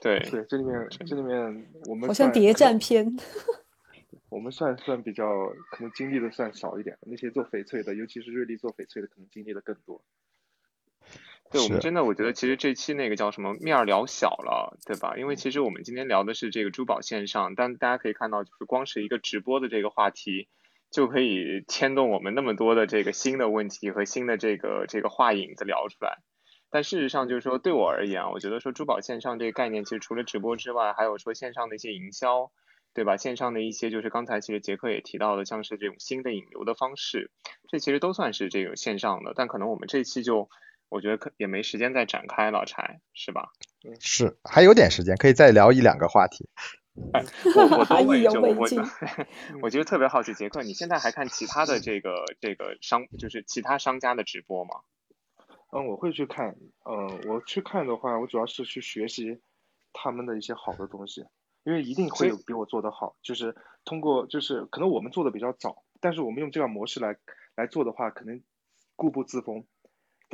[0.02, 3.18] 对， 对，这里面这里面我们好像谍战片。
[4.30, 5.24] 我们算算比较
[5.72, 10.04] 可能经历的算少一点，那些做翡翠的，尤其是瑞丽做翡翠的，可能经历的更多。
[11.52, 15.16] 对我们真的，我觉得其实这期那个叫什么面儿聊小了，对吧？
[15.16, 20.50] 因为其实我们今天聊的是这个珠宝线上，但大家可以看到，就是光是一个直播的这个话题，
[20.92, 26.18] 就可以牵动我们那么多的这个新的问题和新的这个这个话引子聊出来。
[26.72, 32.52] 但事实上，就是说对我而言啊，我觉得说珠宝线上这个概念，其实除了直播之外，还有说线上的一些营销，
[32.94, 33.16] 对吧？
[33.16, 37.32] 线上的一些就是刚才其实杰克也提到的，像是这种新的引流的方式，
[37.70, 39.32] 这其实都算是这个线上的。
[39.36, 40.50] 但可能我们这期就
[40.90, 43.50] 我觉得可也没时间再展开老，柴是吧？
[44.00, 46.50] 是还有点时间，可以再聊一两个话题。
[46.94, 48.82] 我我都 意犹会就我未尽
[49.62, 54.76] 我觉得特别好奇，杰克，你现在还看其他的这个这个商，就是其他商家的直播吗？
[55.72, 56.56] 嗯，我会去看，
[56.90, 59.42] 嗯，我去看的话，我主要是去学习
[59.92, 61.26] 他们的一些好的东西，
[61.66, 67.18] 因为一定会有比我做的好，就是通过就是可能我们做的比较早，但是我们用这样模式来
[67.56, 68.42] 来做的话，可能
[68.96, 69.66] 固步自封，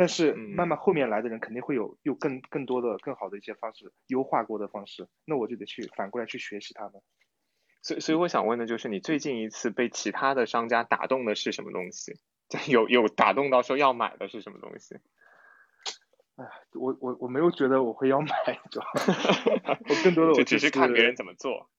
[0.02, 7.04] 但是慢慢后面来的人肯定会有有更更多的更好的一些方式，优化过的方式，那我就得去反过来去学习他们。
[7.84, 12.14] 所以所以我想问的就是，你最近一次被其他的商家打动的是什么东西？
[12.50, 14.96] 就有有打动到说要买的是什么东西？
[16.38, 18.28] 哎，我我我没有觉得我会要买，
[18.72, 18.86] 主要
[19.88, 21.32] 我更多的我就只是看别人怎么。
[21.32, 21.70] 么做。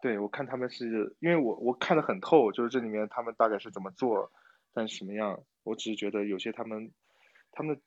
[0.00, 4.32] 对，我看他们是因为我我看得很透，就是这里面他们大概是怎么做，
[4.72, 6.90] 但什么样，我只是觉得有些他们
[7.56, 7.80] 他们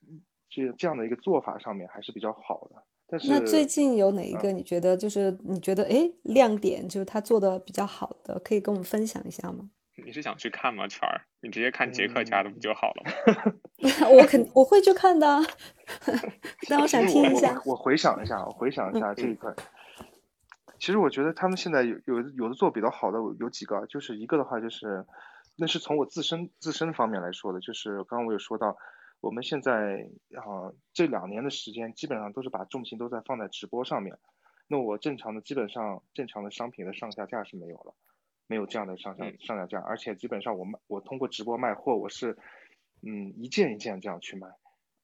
[0.50, 2.84] 这这样的一个做法上面还是比较好的。
[3.08, 9.70] 但是那最近有哪一个你觉得就是你觉得哎亮点，就是他做的比较好的，可以跟我们分享一下吗？
[10.06, 11.22] 你是想去看吗，圈儿？
[11.42, 14.10] 你直接看杰克家的不就好了吗？
[14.10, 15.42] 我肯我会去看的啊，
[16.70, 17.54] 但我想听一下。
[17.66, 19.54] 我我回想一下，我回想一下这一块。
[20.80, 25.06] 其实我觉得他们现在有有有的做比较好的有几个，就是一个的话就是，
[25.58, 28.78] 那是从我自身自身方面来说的，就是刚刚我有说到，
[29.22, 34.18] 我们现在啊、这两年的时间基本上都是把重心都在放在直播上面。
[34.68, 37.96] 那我正常的基本上正常的商品的上下架是没有了，
[38.48, 42.38] 没有这样的上下嗯上下架，而且基本上我卖我通过直播卖货，我是
[43.02, 44.48] 嗯一件一件这样去卖。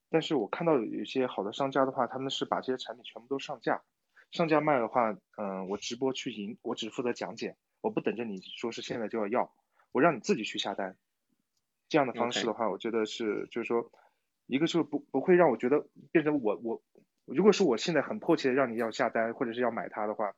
[0.09, 3.83] 但是我看到有一些好的商家的话，他们是把这些产品全部都上架，
[4.31, 9.51] 上架卖的话，嗯、我直播去赢，我只负责讲解，我不等着你说是现在就要要，
[9.91, 10.95] 我让你自己去下单。
[11.89, 13.91] 这样的方式的话，我觉得是就是说，
[14.47, 16.81] 一个是不不会让我觉得变成我我，
[17.25, 20.35] 如果是我现在很迫切的让你要下单或者是要买它的话，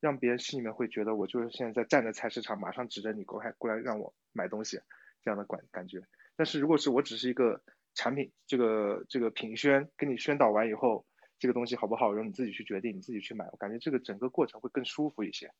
[0.00, 4.78] 让别人心里面会觉得我就是现在在站在菜市场，马上指着你过来过来让我买东西
[5.22, 6.02] 这样的感感觉。
[6.36, 7.62] 但是如果是我只是一个
[7.94, 11.06] 产品，这个这个品宣跟你宣导完以后，
[11.38, 15.52] 这个东西好不好，由你自己去决定，你自己去买，我感觉这个整个过程会更舒服一些，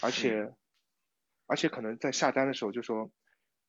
[0.00, 0.52] 而且
[1.46, 3.10] 而且可能在下单的时候就说，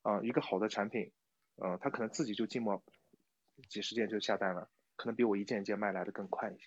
[0.02, 1.12] 啊、一个好的产品，
[1.56, 2.84] 呃，他可能自己就静默
[3.70, 6.66] 几十件就下单了，可能比我一件一件卖来的更快一些。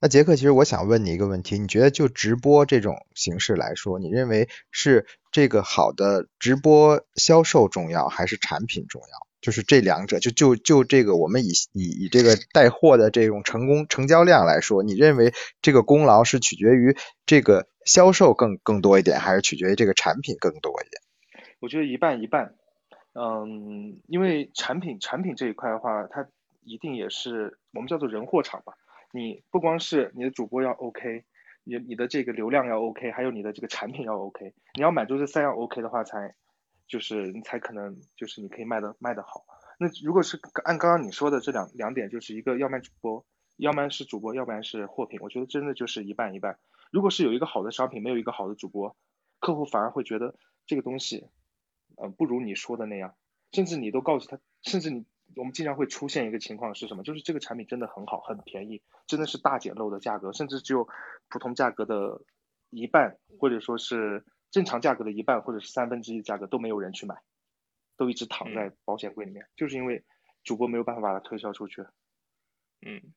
[0.00, 9.26] 那杰克，其实我想问你一个问题，你觉得就直播这种形式来说，你认为是这个好的直播销售重要，还是产品重要？
[9.40, 15.32] 就是这两者，就就就这个我们以以以这个带货的这种成功成交量来说，你认为
[15.62, 16.96] 这个功劳是取决于
[17.26, 21.02] 这个销售更更多一点，还是取决于这个产品更多一点？
[21.60, 22.54] 我觉得一半一半，
[23.18, 26.28] 嗯，因为产品产品这一块的话，它
[26.62, 28.74] 一定也是我们叫做人货场吧。
[29.10, 31.24] 你不光是你的主播要 OK，
[31.64, 36.34] 你你的这个流量要 OK，还有你的这个产品要 OK，你要满足这三样 OK 的话才，
[36.86, 39.44] 就是你才可能就是你可以卖的卖的好。
[39.80, 43.24] 那如果是按刚刚你说的这两两点，就是一个要卖主播，
[43.56, 46.58] 要不然是主播，要不然是货品，我觉得真的就是一半一半。
[46.90, 48.96] 如果是有一个好的商品，没有一个好的主播，
[49.40, 50.34] 客户反而会觉得
[50.66, 51.28] 这个东西，
[52.00, 53.14] 呃，不如你说的那样，
[53.52, 55.04] 甚至你都告诉他，甚至你
[55.36, 57.02] 我们经常会出现一个情况是什么？
[57.02, 60.88] 就是这个产品真的很好，很便宜，真的是大捡漏的价格，甚至只有
[61.28, 62.22] 普通价格的
[62.70, 67.16] 一半，或者说是正常价格的一半，或者是三分之一的价格都没有人去买，
[67.96, 70.04] 都一直躺在保险柜里面，就是因为
[70.44, 71.82] 主播没有办法把它推销出去。
[72.80, 73.12] 嗯，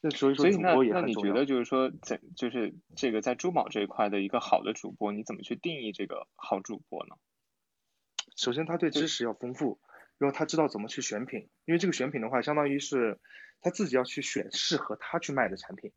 [0.00, 1.00] 那所以说那主播也那。
[1.02, 7.16] 你觉得就是说在就是这个在珠宝这一块的一个好的主播，你怎么去定义这个好主播呢？
[8.36, 9.78] 首先，他对知识要丰富，
[10.18, 13.18] 然后他知道怎么去选品，因为这个选品的话，相当于是
[13.60, 15.92] 他自己要去选适合他去卖的产品，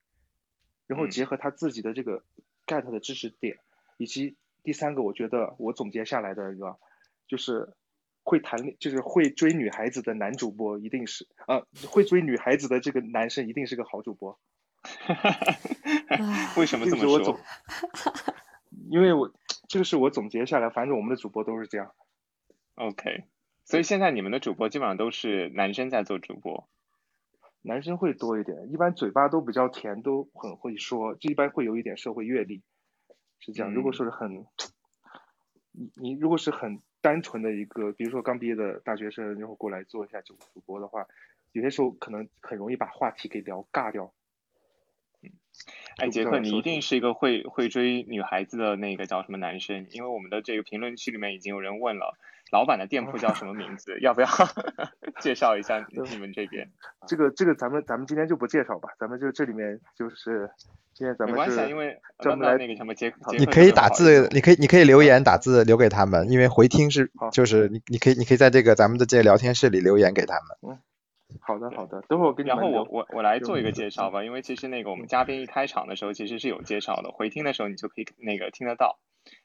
[0.88, 2.24] 然后嗯结合他自己的这个
[2.66, 3.58] get 的知识点，
[3.98, 6.78] 以及第三个，我觉得我总结下来的一个
[7.28, 7.74] 就是
[8.24, 14.40] 会谈恋，就是会追女孩子的男主播一定是啊、会追女孩子的这个男生一定是个好主播。
[16.58, 17.40] 为什么这么说？，
[18.90, 19.34] 因为我
[19.68, 21.92] 这个是我总结下来，反正我们的主播都是这样。
[22.76, 23.24] OK，
[23.64, 26.68] 所以现在你们的主播基本上都是男生在做主播。
[27.62, 32.62] 男生会多一点，一般嘴巴都比较甜，都很会说，就一般会有一点社会阅历，
[33.40, 33.74] 是这样。
[33.74, 34.46] 如果嗯说是很，
[35.72, 41.08] 你你如果是很单纯的一个，比如说刚毕业的大学生，然后过来做一下主主播的话，
[41.54, 44.14] 有些时候可能很容易把话题给聊尬掉。
[45.98, 49.88] 哎，杰克，你一定是一个会会追女孩子的那个叫什么男生？
[49.92, 52.18] 因为我们的这个评论区里面已经有人问了，
[52.52, 53.98] 老板的店铺叫什么名字？
[54.04, 54.28] 要不要
[55.22, 56.70] 介绍一下你们这边？
[57.08, 60.50] 这个这个咱们咱们今天就不介绍吧，咱们就这里面就是
[60.94, 70.78] 今天咱们没关系因为专门来那那个什么杰克，你可以打字，你可以你可以留言打字留给他们，因为回听是就是你你可以你可以在这个咱们的这个聊天室里留言给他们。
[71.42, 79.00] 好的好的，等会儿我给你然后我我我来做一个介绍吧，因为其实那个我们嘉宾一开场的时候其实是有介绍的，回听的时候你就可以那个听得到，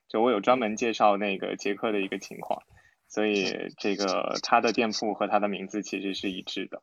[0.09, 2.63] 就我有专门介绍那个杰克的一个情况，
[3.09, 6.81] 所以这个他的店铺和他的名字其实是一致的。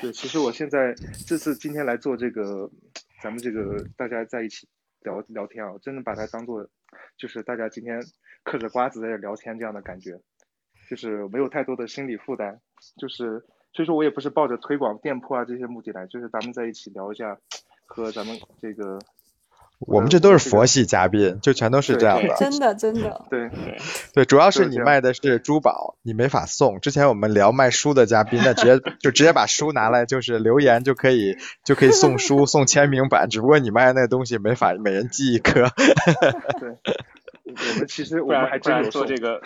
[0.00, 0.94] 对，其实我现在
[1.26, 2.70] 这次今天来做这个，
[3.20, 4.68] 咱们这个大家在一起
[5.00, 6.68] 聊聊天啊，我真的把它当做
[7.16, 8.00] 就是大家今天
[8.44, 10.20] 嗑着瓜子在这聊天这样的感觉，
[10.88, 12.60] 就是没有太多的心理负担，
[12.96, 13.44] 就是
[13.76, 17.36] 所以说我也不是抱着推广店铺啊这些目的来，就是咱们在一起聊一下
[17.84, 18.98] 和咱们这个
[19.78, 22.34] 我们这都是佛系嘉宾，就全都是这样的。
[22.36, 23.50] 真的真的，对
[24.14, 26.80] 对，主要是你卖的是珠宝，你没法送。
[26.80, 35.68] 之前我们聊卖书的嘉宾，那直接就直接把书拿来，就是留言就可以就可以送书送签名版，只不过你卖的那个东西没法每人寄一颗。
[36.58, 36.70] 对，
[37.52, 39.42] 我们其实我不们还然不然真有做这个，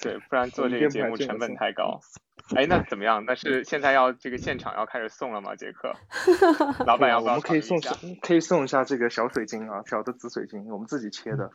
[0.00, 2.00] 对，不然做这个节目成本太高。
[2.56, 3.24] 哎，那怎么样？
[3.24, 5.54] 那是现在要这个现场要开始送了吗？
[5.56, 5.94] 杰克，
[6.86, 11.50] 老板要不要我们可以送下可以送一下这个小水晶啊，小的紫水晶，我们自己切的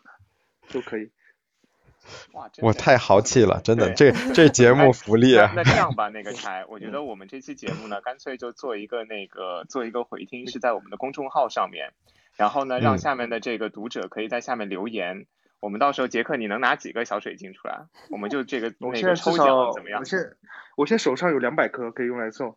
[0.71, 1.11] 都可以。
[2.31, 5.51] 哇，真的我太豪气了，真的，这这节目福利啊！
[5.55, 11.91] 那那这样吧，那个柴，我觉嗯得我们这期节目呢，干脆就做一个那个做一个回听，是在我们的公众号上面，
[12.37, 15.25] 然后呢，让嗯下面的这个读者可以在下面留言。
[15.59, 17.85] 我们到时候杰克，你能拿几个小水晶出来？
[18.09, 20.05] 我们就这个我那个抽奖怎么样我？
[20.05, 20.19] 现
[20.75, 22.55] 我现在手上有两百颗可以用来送。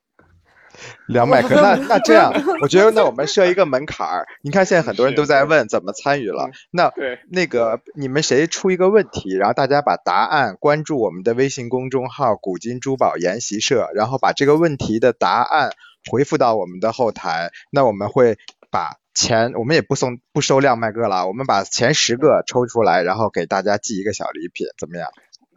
[1.08, 2.32] 两百颗，那 那这样，
[2.62, 4.28] 我觉得那我们设一个门槛儿。
[4.40, 15.72] 你看现在很多人都在问怎么参与了嗯，那对，那个你们谁出一个问题，然后大家把答案关注我们的微信公众号“古今珠宝研习社”，然后把这个问题的答案
[16.08, 18.38] 回复到我们的后台，那我们会
[18.70, 25.10] 把前我们也不送不收量麦个了，我们把前十个抽出来，然后给大家寄一个小礼品，怎么样？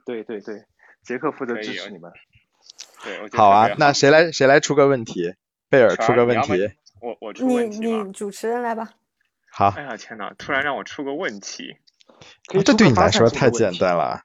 [0.05, 0.65] 对对对，
[1.03, 2.11] 杰克负责支持你们。
[3.03, 5.35] 对，我好啊，那谁来谁来出个问题？
[5.69, 6.71] 贝尔出个问题。
[7.01, 8.03] 我我出你问题吗？
[8.05, 8.89] 你主持人来吧。
[9.51, 11.77] 好，哎呀天呐，突然让我出个问题。
[12.65, 14.23] 这对你来说太简单了。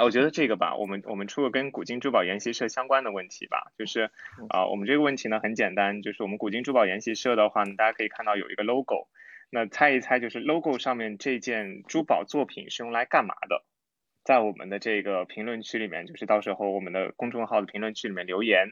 [0.00, 4.10] 啊，我觉得这个吧，我们我们出个跟古今珠宝研习社相关的问题吧，就是
[4.48, 9.08] 啊、我们这个问题呢很简单，就是我们古今珠宝研习社的话呢，大家可以看到有一个 logo，
[9.50, 13.62] 那猜一猜就是 logo 上面这件珠宝作品是用来干嘛的？
[14.24, 18.68] 在我们的这个评论区里面，就是到时候我们的公众号的评论区里面留言，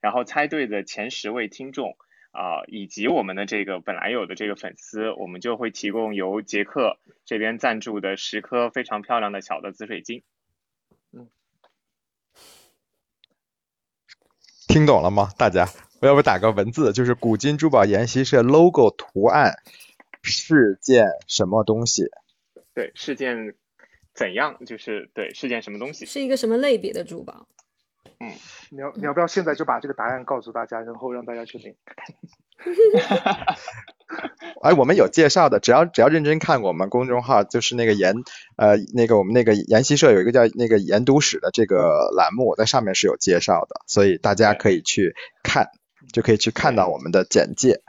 [0.00, 1.96] 然后猜对的前十位听众
[2.32, 10.24] 啊、以及我们的这个本来有的这个粉丝，我们就会提供由杰克这边赞助的十颗非常漂亮的小的紫水晶。
[14.72, 15.28] 听懂了吗？
[15.36, 15.68] 大家，
[16.00, 19.58] 我要不打个文字，就是古今珠宝研习社 logo 图案
[20.22, 22.06] 是件什么东西？
[22.72, 23.54] 对，是件
[24.14, 24.64] 怎样？
[24.64, 26.06] 就是对，是件什么东西？
[26.06, 27.46] 是一个什么类别的珠宝？
[28.18, 28.32] 嗯
[28.70, 31.76] 你要你要不要现在就把这个答案告诉大家，然后让大家去领？
[34.62, 38.14] 哎，我们有介绍的，只要只要认真看我们公众号，就是那个研
[38.56, 45.68] 呃那个我们那个研习社有一个叫那个研读史的这个栏目，在上面是有介绍的，所以大家可以去看，
[46.12, 47.80] 就可以去看到我们的简介。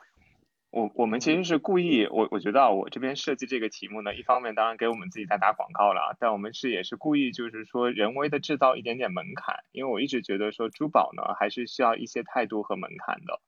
[0.72, 13.39] 我我们其实是故意，我我觉得啊，我这边设计这个题目呢，一方面当然给我们自己在打广告了，但我们是也是故意就是说人为的制造一点点门槛，因为我一直觉得说珠宝呢还是需要一些态度和门槛的。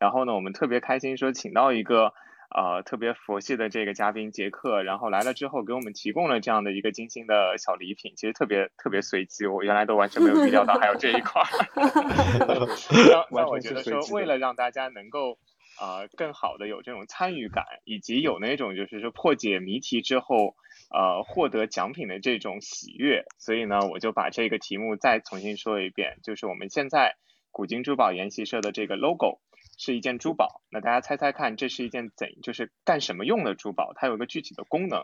[0.00, 2.14] 然后呢，我们特别开心说请到一个
[2.54, 11.48] 呃特别佛系的这个嘉宾杰克，然后来了之后给我们提供了这样的一个精心的小礼品，其实特别特别随机，我原来都完全没有预料到还有这一块儿。
[13.08, 15.38] 那那我觉得说，为了让大家能够
[15.80, 20.54] 呃更好的有这种参与感，以及有那种就是说破解谜题之后
[20.92, 27.16] 呃获得奖品的这种喜悦，所以呢，我就把这个题目再重新说一遍，就是我们现在
[27.50, 29.40] 古今珠宝研习社的这个 logo
[29.82, 33.92] 是一件珠宝，那大家猜猜看，这是一件怎就是干什么用的珠宝？
[33.96, 35.02] 它有一个具体的功能，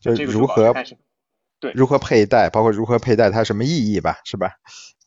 [0.00, 0.72] 就这个如何？
[1.58, 4.52] 对，如何佩戴，包括如何佩戴它什么意义吧，是吧？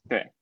[0.10, 0.34] 对。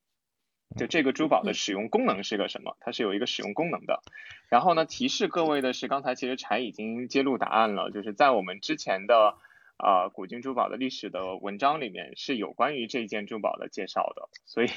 [0.77, 2.77] 就这个珠宝的使用功能是个什么？
[2.79, 4.01] 它是有一个使用功能的。
[4.49, 9.36] 然后呢，提示各位的是，刚才其实柴已经揭露答案了，就是在我们之前的
[9.82, 14.29] 啊古今珠宝的历史的文章里面是有关于这件珠宝的介绍的。
[14.45, 14.67] 所以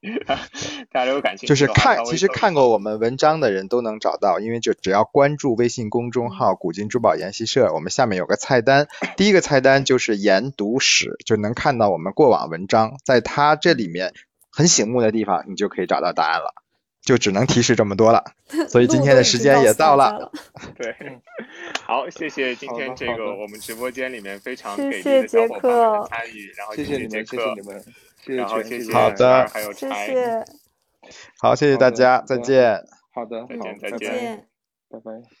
[0.92, 8.86] 大家如果感兴趣，就是看其实看过我们文章的人都能找到，因为就只要关注微信公众号“古今珠宝研习社”，我们下面有个菜单，
[9.16, 14.12] 第一个菜单就是研读史，就能看到我们过往文章，在它这里面。
[14.52, 16.52] 很醒目的地方，你就可以找到答案了，
[17.02, 18.22] 就只能提示这么多了。
[18.68, 20.30] 所以今天的时间也到了。
[20.76, 20.94] 对，
[21.84, 27.54] 好，谢谢今天这个我们直播间里面非常给力的小伙伴们的参与，然后谢谢杰克，
[28.26, 30.44] 然后谢谢好的，还有柴，
[31.38, 32.82] 好，谢谢大家，再见。
[33.12, 34.46] 好的，再见，再见，
[34.88, 35.39] 拜拜。